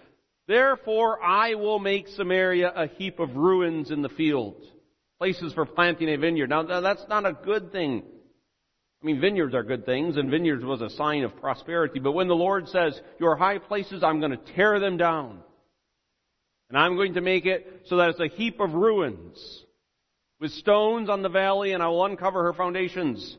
therefore 0.47 1.23
I 1.23 1.55
will 1.55 1.79
make 1.79 2.09
Samaria 2.09 2.73
a 2.75 2.87
heap 2.87 3.19
of 3.19 3.35
ruins 3.35 3.89
in 3.89 4.01
the 4.01 4.09
field. 4.09 4.61
Places 5.17 5.53
for 5.53 5.65
planting 5.65 6.09
a 6.09 6.17
vineyard. 6.17 6.49
Now 6.49 6.81
that's 6.81 7.05
not 7.07 7.25
a 7.25 7.31
good 7.31 7.71
thing. 7.71 8.03
I 9.01 9.05
mean, 9.05 9.21
vineyards 9.21 9.55
are 9.55 9.63
good 9.63 9.85
things, 9.85 10.17
and 10.17 10.29
vineyards 10.29 10.65
was 10.65 10.81
a 10.81 10.89
sign 10.89 11.23
of 11.23 11.35
prosperity. 11.37 11.99
But 11.99 12.13
when 12.13 12.27
the 12.27 12.35
Lord 12.35 12.67
says, 12.67 12.99
your 13.19 13.35
high 13.37 13.59
places, 13.59 14.03
I'm 14.03 14.19
going 14.19 14.31
to 14.31 14.53
tear 14.55 14.79
them 14.79 14.97
down. 14.97 15.39
And 16.69 16.77
I'm 16.77 16.95
going 16.95 17.13
to 17.13 17.21
make 17.21 17.45
it 17.45 17.83
so 17.85 17.97
that 17.97 18.09
it's 18.09 18.19
a 18.19 18.27
heap 18.27 18.59
of 18.59 18.73
ruins 18.73 19.63
with 20.39 20.51
stones 20.51 21.09
on 21.09 21.21
the 21.21 21.29
valley, 21.29 21.71
and 21.71 21.81
I 21.81 21.87
will 21.87 22.05
uncover 22.05 22.43
her 22.43 22.53
foundations. 22.53 23.37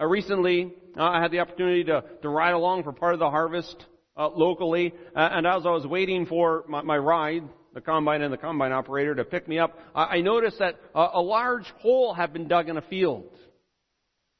Uh, 0.00 0.06
recently, 0.06 0.72
uh, 0.96 1.02
I 1.02 1.20
had 1.20 1.30
the 1.30 1.40
opportunity 1.40 1.84
to, 1.84 2.04
to 2.22 2.28
ride 2.28 2.52
along 2.52 2.84
for 2.84 2.92
part 2.92 3.14
of 3.14 3.20
the 3.20 3.30
harvest 3.30 3.76
uh, 4.16 4.28
locally, 4.28 4.94
uh, 5.14 5.28
and 5.32 5.46
as 5.46 5.66
I 5.66 5.70
was 5.70 5.86
waiting 5.86 6.26
for 6.26 6.64
my, 6.68 6.82
my, 6.82 6.96
ride, 6.96 7.42
the 7.74 7.80
combine 7.80 8.22
and 8.22 8.32
the 8.32 8.38
combine 8.38 8.72
operator 8.72 9.14
to 9.14 9.24
pick 9.24 9.48
me 9.48 9.58
up, 9.58 9.78
I, 9.94 10.04
I 10.04 10.20
noticed 10.20 10.58
that 10.58 10.76
a 10.94 11.20
large 11.20 11.66
hole 11.78 12.14
had 12.14 12.32
been 12.32 12.48
dug 12.48 12.68
in 12.68 12.76
a 12.76 12.82
field. 12.82 13.30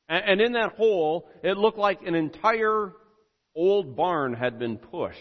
And, 0.08 0.24
and 0.24 0.40
in 0.40 0.52
that 0.52 0.72
hole, 0.72 1.28
it 1.42 1.56
looked 1.56 1.78
like 1.78 2.02
an 2.06 2.14
entire 2.14 2.92
old 3.54 3.96
barn 3.96 4.34
had 4.34 4.58
been 4.58 4.76
pushed. 4.76 5.18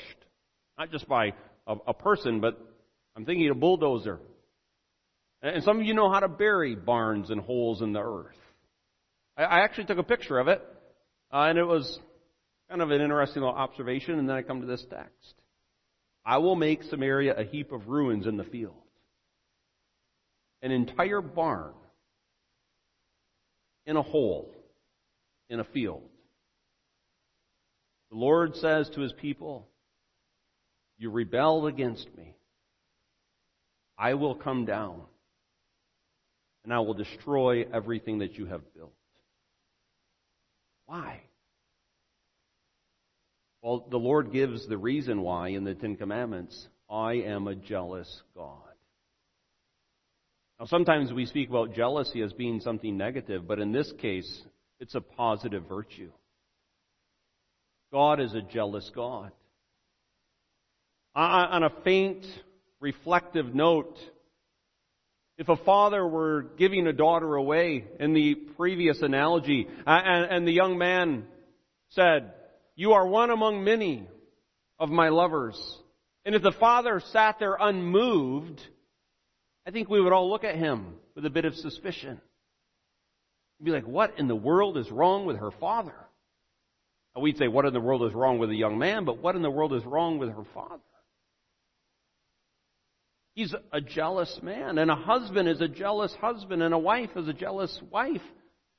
Not 0.78 0.92
just 0.92 1.08
by 1.08 1.34
a, 1.66 1.76
a 1.88 1.94
person, 1.94 2.42
but 2.42 2.60
I'm 3.16 3.26
thinking 3.26 3.50
of 3.50 3.58
a 3.58 3.60
bulldozer. 3.60 4.20
And 5.42 5.64
some 5.64 5.80
of 5.80 5.86
you 5.86 5.94
know 5.94 6.12
how 6.12 6.20
to 6.20 6.28
bury 6.28 6.76
barns 6.76 7.30
and 7.30 7.40
holes 7.40 7.82
in 7.82 7.94
the 7.94 8.02
earth. 8.02 8.36
I 9.38 9.60
actually 9.62 9.86
took 9.86 9.98
a 9.98 10.04
picture 10.04 10.40
of 10.40 10.48
it, 10.48 10.62
uh, 11.32 11.48
and 11.50 11.58
it 11.58 11.66
was 11.66 12.00
kind 12.70 12.82
of 12.82 12.90
an 12.92 13.02
interesting 13.02 13.42
little 13.42 13.56
observation, 13.56 14.18
and 14.18 14.30
then 14.30 14.36
I 14.36 14.42
come 14.42 14.62
to 14.62 14.68
this 14.68 14.86
text. 14.90 15.36
I 16.26 16.38
will 16.38 16.56
make 16.56 16.84
Samaria 16.84 17.36
a 17.38 17.44
heap 17.44 17.72
of 17.72 17.88
ruins 17.88 18.26
in 18.26 18.38
the 18.38 18.44
field. 18.46 18.76
An 20.62 20.72
entire 20.72 21.22
barn 21.22 21.74
in 23.86 23.98
a 23.98 24.02
hole 24.02 24.52
in 25.50 25.60
a 25.60 25.64
field. 25.66 26.02
The 28.10 28.18
Lord 28.18 28.56
says 28.56 28.90
to 28.96 29.02
his 29.02 29.14
people, 29.14 29.68
You 30.98 31.12
rebelled 31.12 31.68
against 31.68 32.08
me. 32.18 32.35
I 33.98 34.14
will 34.16 34.36
come 34.36 34.66
down 34.66 35.02
and 36.64 36.74
I 36.74 36.80
will 36.80 36.94
destroy 36.94 37.66
everything 37.72 38.20
that 38.20 38.38
you 38.38 38.46
have 38.48 38.62
built. 38.74 38.94
Why? 40.88 41.22
Well, 43.62 43.88
the 43.90 43.98
Lord 43.98 44.32
gives 44.32 44.68
the 44.68 44.78
reason 44.78 45.22
why 45.22 45.50
in 45.50 45.64
the 45.64 45.74
Ten 45.74 45.96
Commandments. 45.96 46.68
I 46.90 47.14
am 47.14 47.48
a 47.48 47.56
jealous 47.56 48.22
God. 48.36 48.60
Now, 50.60 50.68
sometimes 50.68 51.12
we 51.12 51.26
speak 51.26 51.50
about 51.50 51.74
jealousy 51.74 52.22
as 52.22 52.32
being 52.32 52.60
something 52.60 52.96
negative, 52.96 53.48
but 53.48 53.60
in 53.60 53.72
this 53.72 53.92
case, 54.00 54.44
it's 54.80 54.96
a 54.96 55.02
positive 55.02 55.64
virtue. 55.68 56.12
God 57.92 58.20
is 58.20 58.34
a 58.34 58.42
jealous 58.42 58.92
God. 58.94 59.32
On 61.16 61.64
a 61.64 61.70
faint, 61.84 62.26
reflective 62.80 63.54
note, 63.54 63.98
if 65.38 65.50
a 65.50 65.58
father 65.58 66.08
were 66.08 66.44
giving 66.58 66.88
a 66.88 66.94
daughter 66.94 67.36
away 67.36 67.86
in 68.00 68.14
the 68.14 68.36
previous 68.36 69.02
analogy, 69.02 69.68
and, 69.86 70.48
the 70.48 70.54
young 70.54 70.78
man 70.78 71.26
said, 71.90 72.32
You 72.76 72.94
are 72.94 73.06
one 73.06 73.30
among 73.30 73.64
many 73.64 74.08
of 74.80 74.90
my 74.90 75.10
lovers. 75.10 75.60
And 76.26 76.36
if 76.36 76.42
the 76.42 76.54
father 76.54 77.02
sat 77.12 77.38
there 77.40 77.58
unmoved, 77.60 78.62
I 79.68 79.72
think 79.72 79.90
we 79.90 80.02
would 80.02 80.14
all 80.14 80.30
look 80.30 80.44
at 80.44 80.56
him 80.56 80.96
with 81.16 81.26
a 81.26 81.30
bit 81.30 81.46
of 81.46 81.56
suspicion. 81.56 82.22
We'd 83.60 83.66
be 83.66 83.72
like, 83.72 83.88
What 83.88 84.18
in 84.18 84.28
the 84.28 84.36
world 84.36 84.78
is 84.78 84.90
wrong 84.90 85.26
with 85.26 85.38
her 85.38 85.52
father? 85.52 85.96
And 87.14 87.24
we'd 87.24 87.38
say, 87.38 87.50
What 87.50 87.66
in 87.66 87.74
the 87.74 87.82
world 87.82 88.04
is 88.04 88.14
wrong 88.14 88.40
with 88.40 88.50
the 88.50 88.58
young 88.58 88.78
man? 88.78 89.04
But 89.04 89.22
what 89.22 89.36
in 89.36 89.42
the 89.42 89.52
world 89.52 89.74
is 89.74 89.84
wrong 89.84 90.18
with 90.18 90.30
her 90.30 90.46
father? 90.54 90.82
He's 93.36 93.54
a 93.74 93.82
jealous 93.82 94.40
man, 94.42 94.78
and 94.78 94.90
a 94.90 94.96
husband 94.96 95.50
is 95.50 95.60
a 95.60 95.68
jealous 95.68 96.14
husband, 96.22 96.64
and 96.64 96.74
a 96.74 96.80
wife 96.80 97.10
is 97.18 97.28
a 97.28 97.34
jealous 97.34 97.78
wife, 97.92 98.22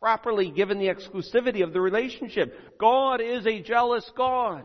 properly 0.01 0.51
given 0.51 0.79
the 0.79 0.88
exclusivity 0.88 1.62
of 1.62 1.75
the 1.75 1.81
relationship. 1.81 2.79
God 2.81 3.21
is 3.21 3.47
a 3.47 3.61
jealous 3.61 4.11
God. 4.16 4.64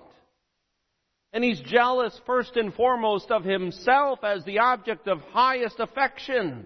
And 1.33 1.43
he's 1.43 1.59
jealous 1.59 2.17
first 2.25 2.55
and 2.55 2.73
foremost 2.73 3.31
of 3.31 3.43
himself 3.43 4.19
as 4.23 4.45
the 4.45 4.59
object 4.59 5.09
of 5.09 5.19
highest 5.33 5.79
affection. 5.79 6.65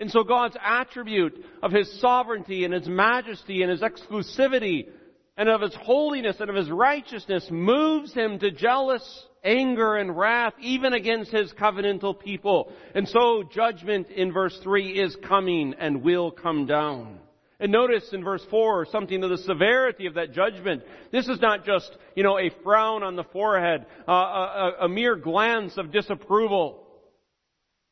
And 0.00 0.10
so 0.10 0.24
God's 0.24 0.56
attribute 0.60 1.44
of 1.62 1.70
his 1.70 2.00
sovereignty 2.00 2.64
and 2.64 2.74
his 2.74 2.88
majesty 2.88 3.62
and 3.62 3.70
his 3.70 3.80
exclusivity 3.80 4.88
and 5.36 5.48
of 5.48 5.60
his 5.60 5.74
holiness 5.74 6.36
and 6.40 6.50
of 6.50 6.56
his 6.56 6.70
righteousness 6.70 7.46
moves 7.50 8.12
him 8.12 8.38
to 8.40 8.50
jealous 8.50 9.26
anger 9.46 9.96
and 9.96 10.16
wrath 10.16 10.54
even 10.60 10.92
against 10.92 11.30
his 11.30 11.52
covenantal 11.52 12.18
people. 12.18 12.72
And 12.94 13.08
so 13.08 13.42
judgment 13.42 14.10
in 14.10 14.32
verse 14.32 14.58
3 14.62 15.00
is 15.00 15.16
coming 15.16 15.74
and 15.78 16.02
will 16.02 16.30
come 16.30 16.66
down. 16.66 17.20
And 17.58 17.72
notice 17.72 18.12
in 18.12 18.22
verse 18.22 18.44
4 18.50 18.86
something 18.86 19.22
of 19.22 19.30
the 19.30 19.38
severity 19.38 20.06
of 20.06 20.14
that 20.14 20.32
judgment. 20.32 20.82
This 21.10 21.28
is 21.28 21.40
not 21.40 21.64
just, 21.64 21.96
you 22.14 22.22
know, 22.22 22.38
a 22.38 22.50
frown 22.62 23.02
on 23.02 23.16
the 23.16 23.24
forehead, 23.24 23.86
uh, 24.06 24.12
a, 24.12 24.72
a 24.82 24.88
mere 24.88 25.16
glance 25.16 25.78
of 25.78 25.92
disapproval. 25.92 26.82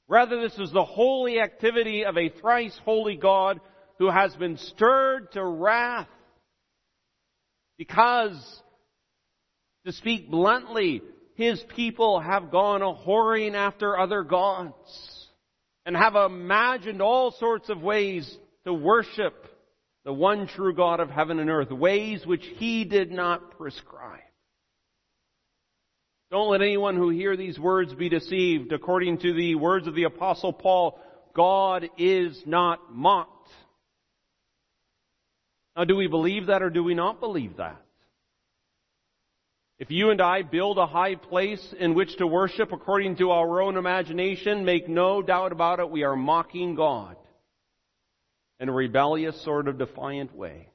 Rather, 0.07 0.41
this 0.43 0.59
is 0.59 0.71
the 0.71 0.85
holy 0.85 1.41
activity 1.41 2.05
of 2.05 2.19
a 2.19 2.29
thrice 2.29 2.79
holy 2.85 3.17
God 3.17 3.61
who 3.99 4.11
has 4.11 4.35
been 4.37 4.59
stirred 4.59 5.33
to 5.33 5.43
wrath 5.43 6.09
because, 7.79 8.63
to 9.87 9.93
speak 9.93 10.31
bluntly, 10.31 11.03
his 11.35 11.63
people 11.75 12.21
have 12.21 12.51
gone 12.51 12.83
a 12.83 12.95
whoring 12.95 13.55
after 13.55 13.99
other 13.99 14.23
gods 14.23 15.29
and 15.85 15.97
have 15.97 16.15
imagined 16.15 17.03
all 17.03 17.33
sorts 17.33 17.69
of 17.69 17.83
ways 17.83 18.39
to 18.65 18.73
worship 18.73 19.35
the 20.05 20.13
one 20.13 20.47
true 20.47 20.75
God 20.75 21.01
of 21.01 21.11
heaven 21.11 21.39
and 21.39 21.51
earth, 21.51 21.71
ways 21.71 22.25
which 22.27 22.45
he 22.57 22.85
did 22.85 23.11
not 23.11 23.59
prescribe. 23.59 24.21
Don't 26.31 26.51
let 26.51 26.63
anyone 26.63 26.97
who 26.97 27.11
hear 27.11 27.37
these 27.37 27.59
words 27.59 27.95
be 27.95 28.09
deceived. 28.09 28.73
According 28.73 29.19
to 29.19 29.33
the 29.33 29.55
words 29.55 29.87
of 29.87 29.95
the 29.95 30.05
apostle 30.05 30.53
Paul, 30.53 30.99
God 31.35 31.89
is 31.97 32.41
not 32.47 32.93
mocked. 32.93 33.31
Now 35.77 35.85
do 35.85 35.97
we 35.97 36.07
believe 36.07 36.47
that 36.47 36.63
or 36.63 36.71
do 36.71 36.85
we 36.85 36.95
not 36.95 37.21
believe 37.21 37.57
that? 37.57 37.84
If 39.79 39.91
you 39.91 40.11
and 40.11 40.21
I 40.21 40.43
build 40.43 40.79
a 40.79 40.87
high 40.87 41.17
place 41.17 41.75
in 41.79 41.95
which 41.95 42.17
to 42.19 42.27
worship 42.27 42.73
according 42.73 43.17
to 43.17 43.33
our 43.33 43.61
own 43.61 43.77
imagination, 43.77 44.65
make 44.65 44.89
no 44.89 45.21
doubt 45.21 45.51
about 45.51 45.81
it, 45.81 45.91
we 45.91 46.05
are 46.05 46.15
mocking 46.15 46.77
God 46.77 47.17
in 48.61 48.69
a 48.69 48.73
rebellious 48.73 49.43
sort 49.45 49.67
of 49.67 49.79
defiant 49.79 50.35
way. 50.35 50.69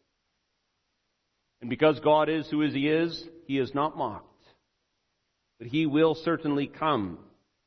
And 1.61 1.69
because 1.69 1.99
God 2.01 2.27
is 2.27 2.49
who 2.49 2.61
he 2.61 2.89
is, 2.89 3.23
he 3.45 3.57
is 3.57 3.73
not 3.73 3.97
mocked. 3.97 4.25
But 5.59 5.69
he 5.69 5.85
will 5.85 6.15
certainly 6.15 6.67
come 6.67 7.19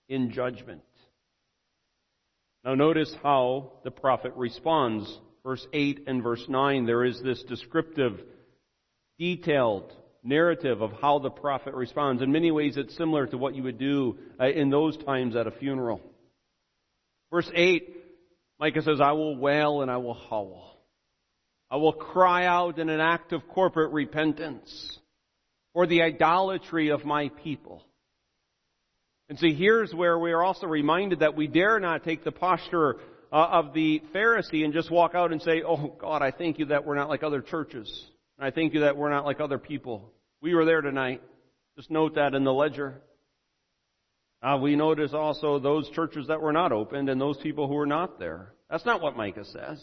in 0.09 0.33
judgment. 0.33 0.83
Now 2.63 2.75
notice 2.75 3.15
how 3.23 3.73
the 3.85 3.91
prophet 3.91 4.35
responds. 4.37 5.19
Verse 5.43 5.67
8 5.73 6.05
and 6.07 6.23
verse 6.23 6.45
9, 6.47 6.87
there 6.87 7.05
is 7.05 7.21
this 7.23 7.43
descriptive, 7.45 8.21
detailed 9.19 9.93
narrative 10.23 10.81
of 10.81 10.93
how 11.01 11.19
the 11.19 11.31
prophet 11.31 11.75
responds. 11.75 12.23
In 12.23 12.33
many 12.33 12.51
ways, 12.51 12.77
it's 12.77 12.97
similar 12.97 13.27
to 13.27 13.39
what 13.39 13.55
you 13.55 13.63
would 13.65 13.79
do 13.79 14.19
uh, 14.41 14.49
in 14.49 14.71
those 14.71 14.97
times 14.99 15.37
at 15.37 15.47
a 15.47 15.51
funeral. 15.51 16.01
Verse 17.31 17.51
8, 17.55 17.97
Micah 18.61 18.83
says, 18.83 19.01
I 19.01 19.13
will 19.13 19.37
wail 19.37 19.83
and 19.83 19.91
I 19.91 19.97
will 19.97 20.15
howl. 20.15 20.77
I 21.71 21.77
will 21.77 21.95
cry 21.95 22.45
out 22.45 22.79
in 22.79 22.89
an 22.91 23.01
act 23.01 23.33
of 23.33 23.49
corporate 23.49 23.93
repentance 23.93 24.99
for 25.73 25.87
the 25.87 26.03
idolatry 26.03 26.91
of 26.91 27.05
my 27.05 27.31
people. 27.43 27.83
And 29.29 29.39
so 29.39 29.47
here's 29.47 29.95
where 29.95 30.19
we 30.19 30.33
are 30.33 30.43
also 30.43 30.67
reminded 30.67 31.21
that 31.21 31.35
we 31.35 31.47
dare 31.47 31.81
not 31.81 32.05
take 32.05 32.25
the 32.25 32.33
posture 32.33 32.97
uh, 33.33 33.37
of 33.37 33.73
the 33.73 34.03
Pharisee 34.15 34.65
and 34.65 34.75
just 34.75 34.91
walk 34.91 35.15
out 35.15 35.33
and 35.33 35.41
say, 35.41 35.63
Oh 35.67 35.97
God, 35.99 36.21
I 36.21 36.31
thank 36.31 36.59
you 36.59 36.67
that 36.67 36.85
we're 36.85 36.97
not 36.97 37.09
like 37.09 37.23
other 37.23 37.41
churches. 37.41 37.91
And 38.43 38.49
I 38.49 38.53
thank 38.53 38.75
you 38.75 38.81
that 38.81 38.97
we're 38.97 39.09
not 39.09 39.25
like 39.25 39.39
other 39.39 39.57
people. 39.57 40.11
We 40.41 40.53
were 40.57 40.65
there 40.65 40.81
tonight. 40.81 41.23
Just 41.77 41.93
note 41.93 42.17
that 42.17 42.35
in 42.35 42.43
the 42.43 42.53
ledger. 42.53 43.01
Uh, 44.43 44.59
we 44.61 44.75
notice 44.75 45.13
also 45.15 45.61
those 45.61 45.89
churches 45.91 46.27
that 46.27 46.41
were 46.41 46.53
not 46.53 46.73
opened 46.73 47.09
and 47.09 47.21
those 47.21 47.37
people 47.37 47.69
who 47.69 47.75
were 47.75 47.87
not 47.87 48.19
there. 48.19 48.53
That's 48.69 48.85
not 48.85 49.01
what 49.01 49.17
Micah 49.17 49.45
says. 49.45 49.81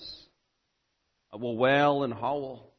I 1.31 1.37
will 1.37 1.55
wail 1.55 2.03
and 2.03 2.13
howl. 2.13 2.73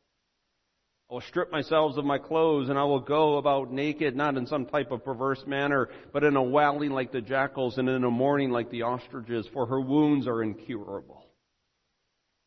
I 1.11 1.15
will 1.15 1.23
strip 1.23 1.51
myself 1.51 1.97
of 1.97 2.05
my 2.05 2.19
clothes 2.19 2.69
and 2.69 2.79
I 2.79 2.85
will 2.85 3.01
go 3.01 3.39
about 3.39 3.73
naked, 3.73 4.15
not 4.15 4.37
in 4.37 4.47
some 4.47 4.67
type 4.67 4.91
of 4.91 5.03
perverse 5.03 5.43
manner, 5.47 5.89
but 6.13 6.25
in 6.25 6.37
a 6.37 6.43
wailing 6.43 6.91
like 6.91 7.11
the 7.11 7.23
jackals 7.23 7.79
and 7.79 7.89
in 7.89 8.05
a 8.05 8.11
mourning 8.11 8.51
like 8.51 8.69
the 8.69 8.83
ostriches, 8.83 9.49
for 9.55 9.65
her 9.65 9.81
wounds 9.81 10.27
are 10.27 10.43
incurable. 10.43 11.25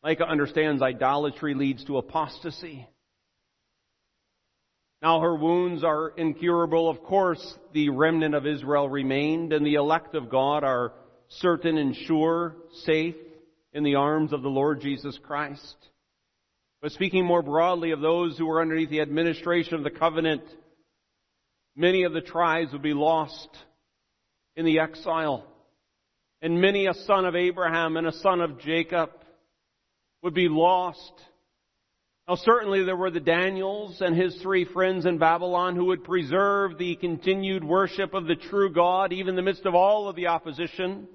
Micah 0.04 0.28
understands 0.28 0.82
idolatry 0.82 1.54
leads 1.54 1.84
to 1.86 1.98
apostasy. 1.98 2.86
Now 5.04 5.20
her 5.20 5.36
wounds 5.36 5.84
are 5.84 6.14
incurable. 6.16 6.88
Of 6.88 7.02
course, 7.02 7.58
the 7.74 7.90
remnant 7.90 8.34
of 8.34 8.46
Israel 8.46 8.88
remained, 8.88 9.52
and 9.52 9.66
the 9.66 9.74
elect 9.74 10.14
of 10.14 10.30
God 10.30 10.64
are 10.64 10.94
certain 11.28 11.76
and 11.76 11.94
sure, 11.94 12.56
safe 12.84 13.14
in 13.74 13.84
the 13.84 13.96
arms 13.96 14.32
of 14.32 14.40
the 14.40 14.48
Lord 14.48 14.80
Jesus 14.80 15.18
Christ. 15.22 15.76
But 16.80 16.92
speaking 16.92 17.26
more 17.26 17.42
broadly 17.42 17.90
of 17.90 18.00
those 18.00 18.38
who 18.38 18.46
were 18.46 18.62
underneath 18.62 18.88
the 18.88 19.02
administration 19.02 19.74
of 19.74 19.84
the 19.84 19.90
covenant, 19.90 20.42
many 21.76 22.04
of 22.04 22.14
the 22.14 22.22
tribes 22.22 22.72
would 22.72 22.80
be 22.80 22.94
lost 22.94 23.50
in 24.56 24.64
the 24.64 24.78
exile. 24.78 25.44
And 26.40 26.62
many 26.62 26.86
a 26.86 26.94
son 26.94 27.26
of 27.26 27.36
Abraham 27.36 27.98
and 27.98 28.06
a 28.06 28.20
son 28.20 28.40
of 28.40 28.58
Jacob 28.58 29.10
would 30.22 30.32
be 30.32 30.48
lost. 30.48 31.12
Now 32.26 32.36
certainly 32.36 32.82
there 32.82 32.96
were 32.96 33.10
the 33.10 33.20
Daniels 33.20 34.00
and 34.00 34.16
his 34.16 34.34
three 34.40 34.64
friends 34.64 35.04
in 35.04 35.18
Babylon 35.18 35.76
who 35.76 35.86
would 35.86 36.04
preserve 36.04 36.78
the 36.78 36.96
continued 36.96 37.62
worship 37.62 38.14
of 38.14 38.26
the 38.26 38.34
true 38.34 38.72
God 38.72 39.12
even 39.12 39.30
in 39.30 39.36
the 39.36 39.42
midst 39.42 39.66
of 39.66 39.74
all 39.74 40.08
of 40.08 40.16
the 40.16 40.28
opposition, 40.28 41.06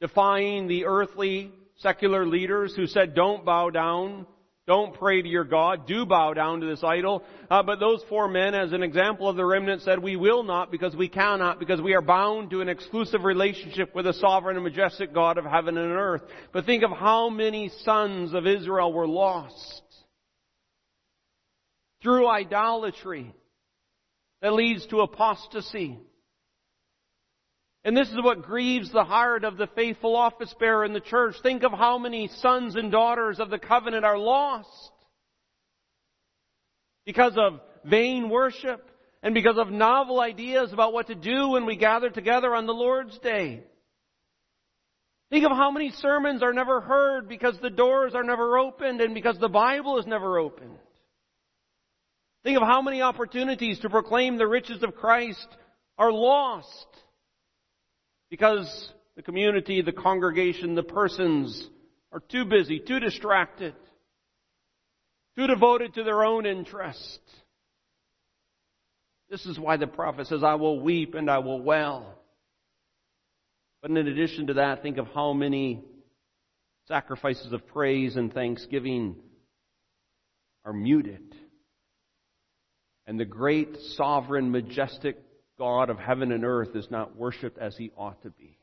defying 0.00 0.68
the 0.68 0.86
earthly 0.86 1.52
secular 1.76 2.26
leaders 2.26 2.74
who 2.74 2.86
said, 2.86 3.14
don't 3.14 3.44
bow 3.44 3.68
down, 3.68 4.26
don't 4.68 4.94
pray 4.94 5.22
to 5.22 5.28
your 5.28 5.44
God, 5.44 5.86
do 5.86 6.04
bow 6.04 6.34
down 6.34 6.60
to 6.60 6.66
this 6.66 6.84
idol. 6.84 7.24
Uh, 7.50 7.62
but 7.62 7.80
those 7.80 8.02
four 8.10 8.28
men, 8.28 8.54
as 8.54 8.72
an 8.72 8.82
example 8.82 9.26
of 9.26 9.34
the 9.34 9.44
remnant, 9.44 9.80
said, 9.80 9.98
we 9.98 10.14
will 10.14 10.42
not 10.42 10.70
because 10.70 10.94
we 10.94 11.08
cannot, 11.08 11.58
because 11.58 11.80
we 11.80 11.94
are 11.94 12.02
bound 12.02 12.50
to 12.50 12.60
an 12.60 12.68
exclusive 12.68 13.24
relationship 13.24 13.94
with 13.94 14.04
the 14.04 14.12
sovereign 14.12 14.56
and 14.56 14.64
majestic 14.64 15.14
God 15.14 15.38
of 15.38 15.46
heaven 15.46 15.78
and 15.78 15.90
earth. 15.90 16.20
But 16.52 16.66
think 16.66 16.84
of 16.84 16.90
how 16.90 17.30
many 17.30 17.70
sons 17.82 18.34
of 18.34 18.46
Israel 18.46 18.92
were 18.92 19.08
lost 19.08 19.82
through 22.02 22.28
idolatry 22.28 23.34
that 24.42 24.52
leads 24.52 24.86
to 24.88 25.00
apostasy. 25.00 25.98
And 27.84 27.96
this 27.96 28.08
is 28.08 28.16
what 28.22 28.42
grieves 28.42 28.92
the 28.92 29.04
heart 29.04 29.44
of 29.44 29.56
the 29.56 29.68
faithful 29.68 30.16
office 30.16 30.54
bearer 30.58 30.84
in 30.84 30.92
the 30.92 31.00
church. 31.00 31.36
Think 31.42 31.62
of 31.62 31.72
how 31.72 31.98
many 31.98 32.28
sons 32.40 32.76
and 32.76 32.90
daughters 32.90 33.38
of 33.40 33.50
the 33.50 33.58
covenant 33.58 34.04
are 34.04 34.18
lost 34.18 34.92
because 37.06 37.34
of 37.36 37.60
vain 37.84 38.28
worship 38.28 38.90
and 39.22 39.34
because 39.34 39.56
of 39.56 39.70
novel 39.70 40.20
ideas 40.20 40.72
about 40.72 40.92
what 40.92 41.06
to 41.06 41.14
do 41.14 41.50
when 41.50 41.66
we 41.66 41.76
gather 41.76 42.10
together 42.10 42.54
on 42.54 42.66
the 42.66 42.74
Lord's 42.74 43.18
Day. 43.18 43.62
Think 45.30 45.44
of 45.44 45.52
how 45.52 45.70
many 45.70 45.90
sermons 45.90 46.42
are 46.42 46.52
never 46.52 46.80
heard 46.80 47.28
because 47.28 47.58
the 47.60 47.70
doors 47.70 48.14
are 48.14 48.24
never 48.24 48.58
opened 48.58 49.00
and 49.00 49.14
because 49.14 49.38
the 49.38 49.48
Bible 49.48 49.98
is 49.98 50.06
never 50.06 50.38
opened. 50.38 50.78
Think 52.44 52.56
of 52.56 52.62
how 52.62 52.80
many 52.80 53.02
opportunities 53.02 53.78
to 53.80 53.90
proclaim 53.90 54.38
the 54.38 54.46
riches 54.46 54.82
of 54.82 54.94
Christ 54.94 55.48
are 55.98 56.12
lost 56.12 56.86
because 58.30 58.92
the 59.16 59.22
community, 59.22 59.82
the 59.82 59.92
congregation, 59.92 60.74
the 60.74 60.82
persons 60.82 61.68
are 62.12 62.20
too 62.20 62.44
busy, 62.44 62.80
too 62.80 63.00
distracted, 63.00 63.74
too 65.36 65.46
devoted 65.46 65.94
to 65.94 66.04
their 66.04 66.24
own 66.24 66.46
interest. 66.46 67.20
This 69.30 69.44
is 69.44 69.58
why 69.58 69.76
the 69.76 69.86
prophet 69.86 70.26
says, 70.26 70.42
I 70.42 70.54
will 70.54 70.80
weep 70.80 71.14
and 71.14 71.30
I 71.30 71.38
will 71.38 71.60
wail. 71.60 72.14
But 73.82 73.90
in 73.90 73.96
addition 73.96 74.46
to 74.48 74.54
that, 74.54 74.82
think 74.82 74.98
of 74.98 75.06
how 75.08 75.32
many 75.32 75.82
sacrifices 76.86 77.52
of 77.52 77.66
praise 77.66 78.16
and 78.16 78.32
thanksgiving 78.32 79.16
are 80.64 80.72
muted. 80.72 81.34
And 83.06 83.20
the 83.20 83.24
great, 83.24 83.76
sovereign, 83.96 84.50
majestic 84.50 85.18
God 85.58 85.90
of 85.90 85.98
heaven 85.98 86.32
and 86.32 86.44
earth 86.44 86.74
is 86.74 86.88
not 86.90 87.16
worshiped 87.16 87.58
as 87.58 87.76
he 87.76 87.90
ought 87.96 88.22
to 88.22 88.30
be. 88.30 88.56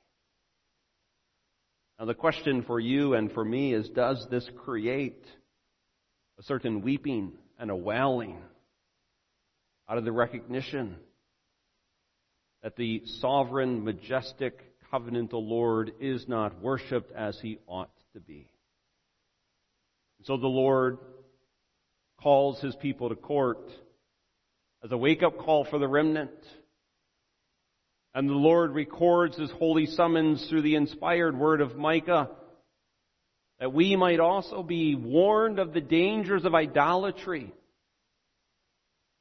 Now 2.00 2.06
the 2.06 2.14
question 2.14 2.64
for 2.64 2.80
you 2.80 3.14
and 3.14 3.32
for 3.32 3.44
me 3.44 3.74
is, 3.74 3.90
does 3.90 4.26
this 4.30 4.50
create 4.64 5.24
a 6.40 6.44
certain 6.44 6.82
weeping 6.82 7.34
and 7.60 7.70
a 7.70 7.76
wailing 7.76 8.38
out 9.90 9.98
of 9.98 10.06
the 10.06 10.12
recognition 10.12 10.96
that 12.64 12.76
the 12.76 13.04
sovereign, 13.20 13.84
majestic, 13.84 14.60
covenantal 14.92 15.48
Lord 15.48 15.92
is 16.00 16.28
not 16.28 16.62
worshiped 16.62 17.12
as 17.12 17.38
he 17.42 17.60
ought 17.68 17.92
to 18.14 18.20
be? 18.20 18.50
So 20.24 20.38
the 20.38 20.48
Lord 20.48 20.98
calls 22.20 22.60
his 22.60 22.76
people 22.78 23.10
to 23.10 23.16
court 23.16 23.70
as 24.84 24.92
a 24.92 24.98
wake 24.98 25.24
up 25.24 25.38
call 25.38 25.66
for 25.66 25.78
the 25.78 25.88
remnant 25.88 26.32
and 28.16 28.30
the 28.30 28.34
Lord 28.34 28.72
records 28.72 29.38
his 29.38 29.52
holy 29.52 29.86
summons 29.88 30.48
through 30.50 30.62
the 30.62 30.76
inspired 30.76 31.38
word 31.38 31.60
of 31.60 31.76
Micah 31.76 32.30
that 33.60 33.74
we 33.74 33.98
might 33.98 34.22
also 34.22 34.64
be 34.64 34.96
warned 34.96 35.60
of 35.60 35.74
the 35.74 35.82
dangers 35.82 36.46
of 36.46 36.56
idolatry 36.56 37.54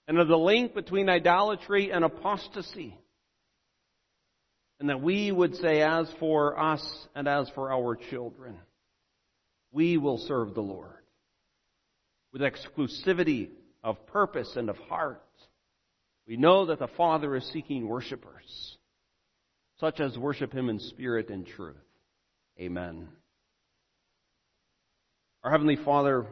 and 0.07 0.19
of 0.19 0.29
the 0.29 0.39
link 0.39 0.75
between 0.75 1.09
idolatry 1.09 1.91
and 1.91 2.05
apostasy. 2.05 2.97
And 4.79 4.89
that 4.91 5.01
we 5.01 5.33
would 5.33 5.57
say, 5.57 5.83
as 5.83 6.09
for 6.21 6.59
us 6.59 6.85
and 7.15 7.27
as 7.27 7.49
for 7.55 7.73
our 7.73 7.97
children, 8.11 8.59
we 9.73 9.97
will 9.97 10.19
serve 10.19 10.55
the 10.55 10.61
Lord 10.61 10.91
with 12.33 12.43
exclusivity 12.43 13.51
of 13.83 14.07
purpose 14.07 14.53
and 14.57 14.69
of 14.69 14.77
heart. 14.77 15.23
We 16.27 16.37
know 16.37 16.67
that 16.67 16.81
the 16.81 16.89
Father 16.89 17.35
is 17.37 17.49
seeking 17.53 17.89
worshipers 17.89 18.77
such 19.85 20.01
as 20.01 20.16
worship 20.16 20.51
him 20.51 20.70
in 20.70 20.78
spirit 20.78 21.28
and 21.28 21.47
truth. 21.47 21.76
Amen. 22.59 23.07
Our 25.43 25.51
Heavenly 25.51 25.76
Father, 25.76 26.24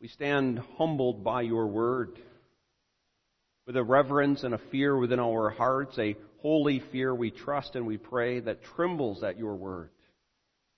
we 0.00 0.08
stand 0.08 0.58
humbled 0.76 1.22
by 1.22 1.42
your 1.42 1.68
word 1.68 2.18
with 3.68 3.76
a 3.76 3.84
reverence 3.84 4.42
and 4.42 4.52
a 4.52 4.60
fear 4.72 4.98
within 4.98 5.20
our 5.20 5.48
hearts, 5.48 5.96
a 6.00 6.16
holy 6.42 6.82
fear 6.90 7.14
we 7.14 7.30
trust 7.30 7.76
and 7.76 7.86
we 7.86 7.98
pray 7.98 8.40
that 8.40 8.64
trembles 8.64 9.22
at 9.22 9.38
your 9.38 9.54
word. 9.54 9.90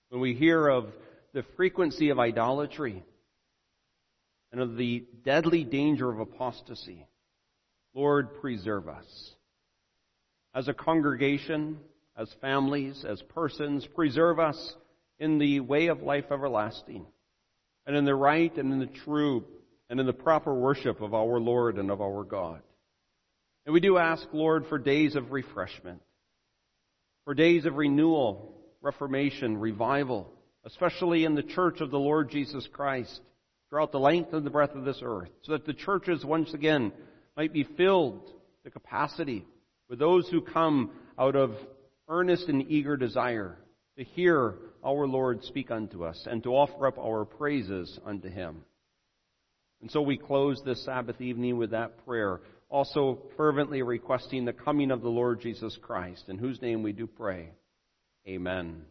When 0.09 0.21
we 0.21 0.35
hear 0.35 0.67
of 0.67 0.93
the 1.33 1.43
frequency 1.57 2.09
of 2.09 2.19
idolatry 2.19 3.03
and 4.51 4.61
of 4.61 4.77
the 4.77 5.05
deadly 5.25 5.63
danger 5.63 6.07
of 6.07 6.19
apostasy, 6.19 7.07
Lord, 7.95 8.39
preserve 8.41 8.87
us 8.87 9.33
as 10.59 10.67
a 10.67 10.73
congregation, 10.73 11.77
as 12.17 12.29
families, 12.41 13.05
as 13.07 13.21
persons. 13.33 13.87
Preserve 13.95 14.39
us 14.39 14.75
in 15.17 15.37
the 15.37 15.61
way 15.61 15.87
of 15.87 16.01
life 16.01 16.25
everlasting 16.31 17.05
and 17.87 17.95
in 17.95 18.03
the 18.03 18.13
right 18.13 18.53
and 18.57 18.73
in 18.73 18.79
the 18.79 18.99
true 19.05 19.45
and 19.89 20.01
in 20.01 20.05
the 20.05 20.11
proper 20.11 20.53
worship 20.53 20.99
of 20.99 21.13
our 21.13 21.39
Lord 21.39 21.77
and 21.77 21.89
of 21.89 22.01
our 22.01 22.25
God. 22.25 22.61
And 23.65 23.73
we 23.73 23.79
do 23.79 23.97
ask, 23.97 24.27
Lord, 24.33 24.65
for 24.67 24.77
days 24.77 25.15
of 25.15 25.31
refreshment, 25.31 26.01
for 27.23 27.33
days 27.33 27.65
of 27.65 27.77
renewal, 27.77 28.53
reformation, 28.81 29.57
revival, 29.57 30.29
especially 30.65 31.23
in 31.23 31.35
the 31.35 31.43
church 31.43 31.79
of 31.79 31.89
the 31.89 31.99
Lord 31.99 32.31
Jesus 32.31 32.67
Christ 32.73 33.21
throughout 33.69 33.93
the 33.93 33.99
length 33.99 34.33
and 34.33 34.45
the 34.45 34.49
breadth 34.49 34.75
of 34.75 34.83
this 34.83 34.99
earth, 35.01 35.29
so 35.43 35.53
that 35.53 35.65
the 35.65 35.73
churches 35.73 36.25
once 36.25 36.53
again 36.53 36.91
might 37.37 37.53
be 37.53 37.63
filled 37.63 38.29
to 38.65 38.69
capacity 38.69 39.45
with 39.89 39.99
those 39.99 40.27
who 40.29 40.41
come 40.41 40.91
out 41.17 41.35
of 41.35 41.51
earnest 42.07 42.47
and 42.47 42.69
eager 42.69 42.95
desire 42.95 43.57
to 43.97 44.03
hear 44.03 44.55
our 44.85 45.07
Lord 45.07 45.43
speak 45.43 45.71
unto 45.71 46.05
us 46.05 46.27
and 46.29 46.41
to 46.43 46.51
offer 46.51 46.87
up 46.87 46.97
our 46.97 47.25
praises 47.25 47.99
unto 48.05 48.29
Him. 48.29 48.63
And 49.81 49.89
so 49.91 50.01
we 50.01 50.17
close 50.17 50.61
this 50.63 50.83
Sabbath 50.85 51.19
evening 51.21 51.57
with 51.57 51.71
that 51.71 52.05
prayer, 52.05 52.41
also 52.69 53.19
fervently 53.35 53.81
requesting 53.81 54.45
the 54.45 54.53
coming 54.53 54.91
of 54.91 55.01
the 55.01 55.09
Lord 55.09 55.41
Jesus 55.41 55.77
Christ, 55.81 56.25
in 56.27 56.37
whose 56.37 56.61
name 56.61 56.83
we 56.83 56.91
do 56.91 57.07
pray. 57.07 57.49
Amen. 58.27 58.83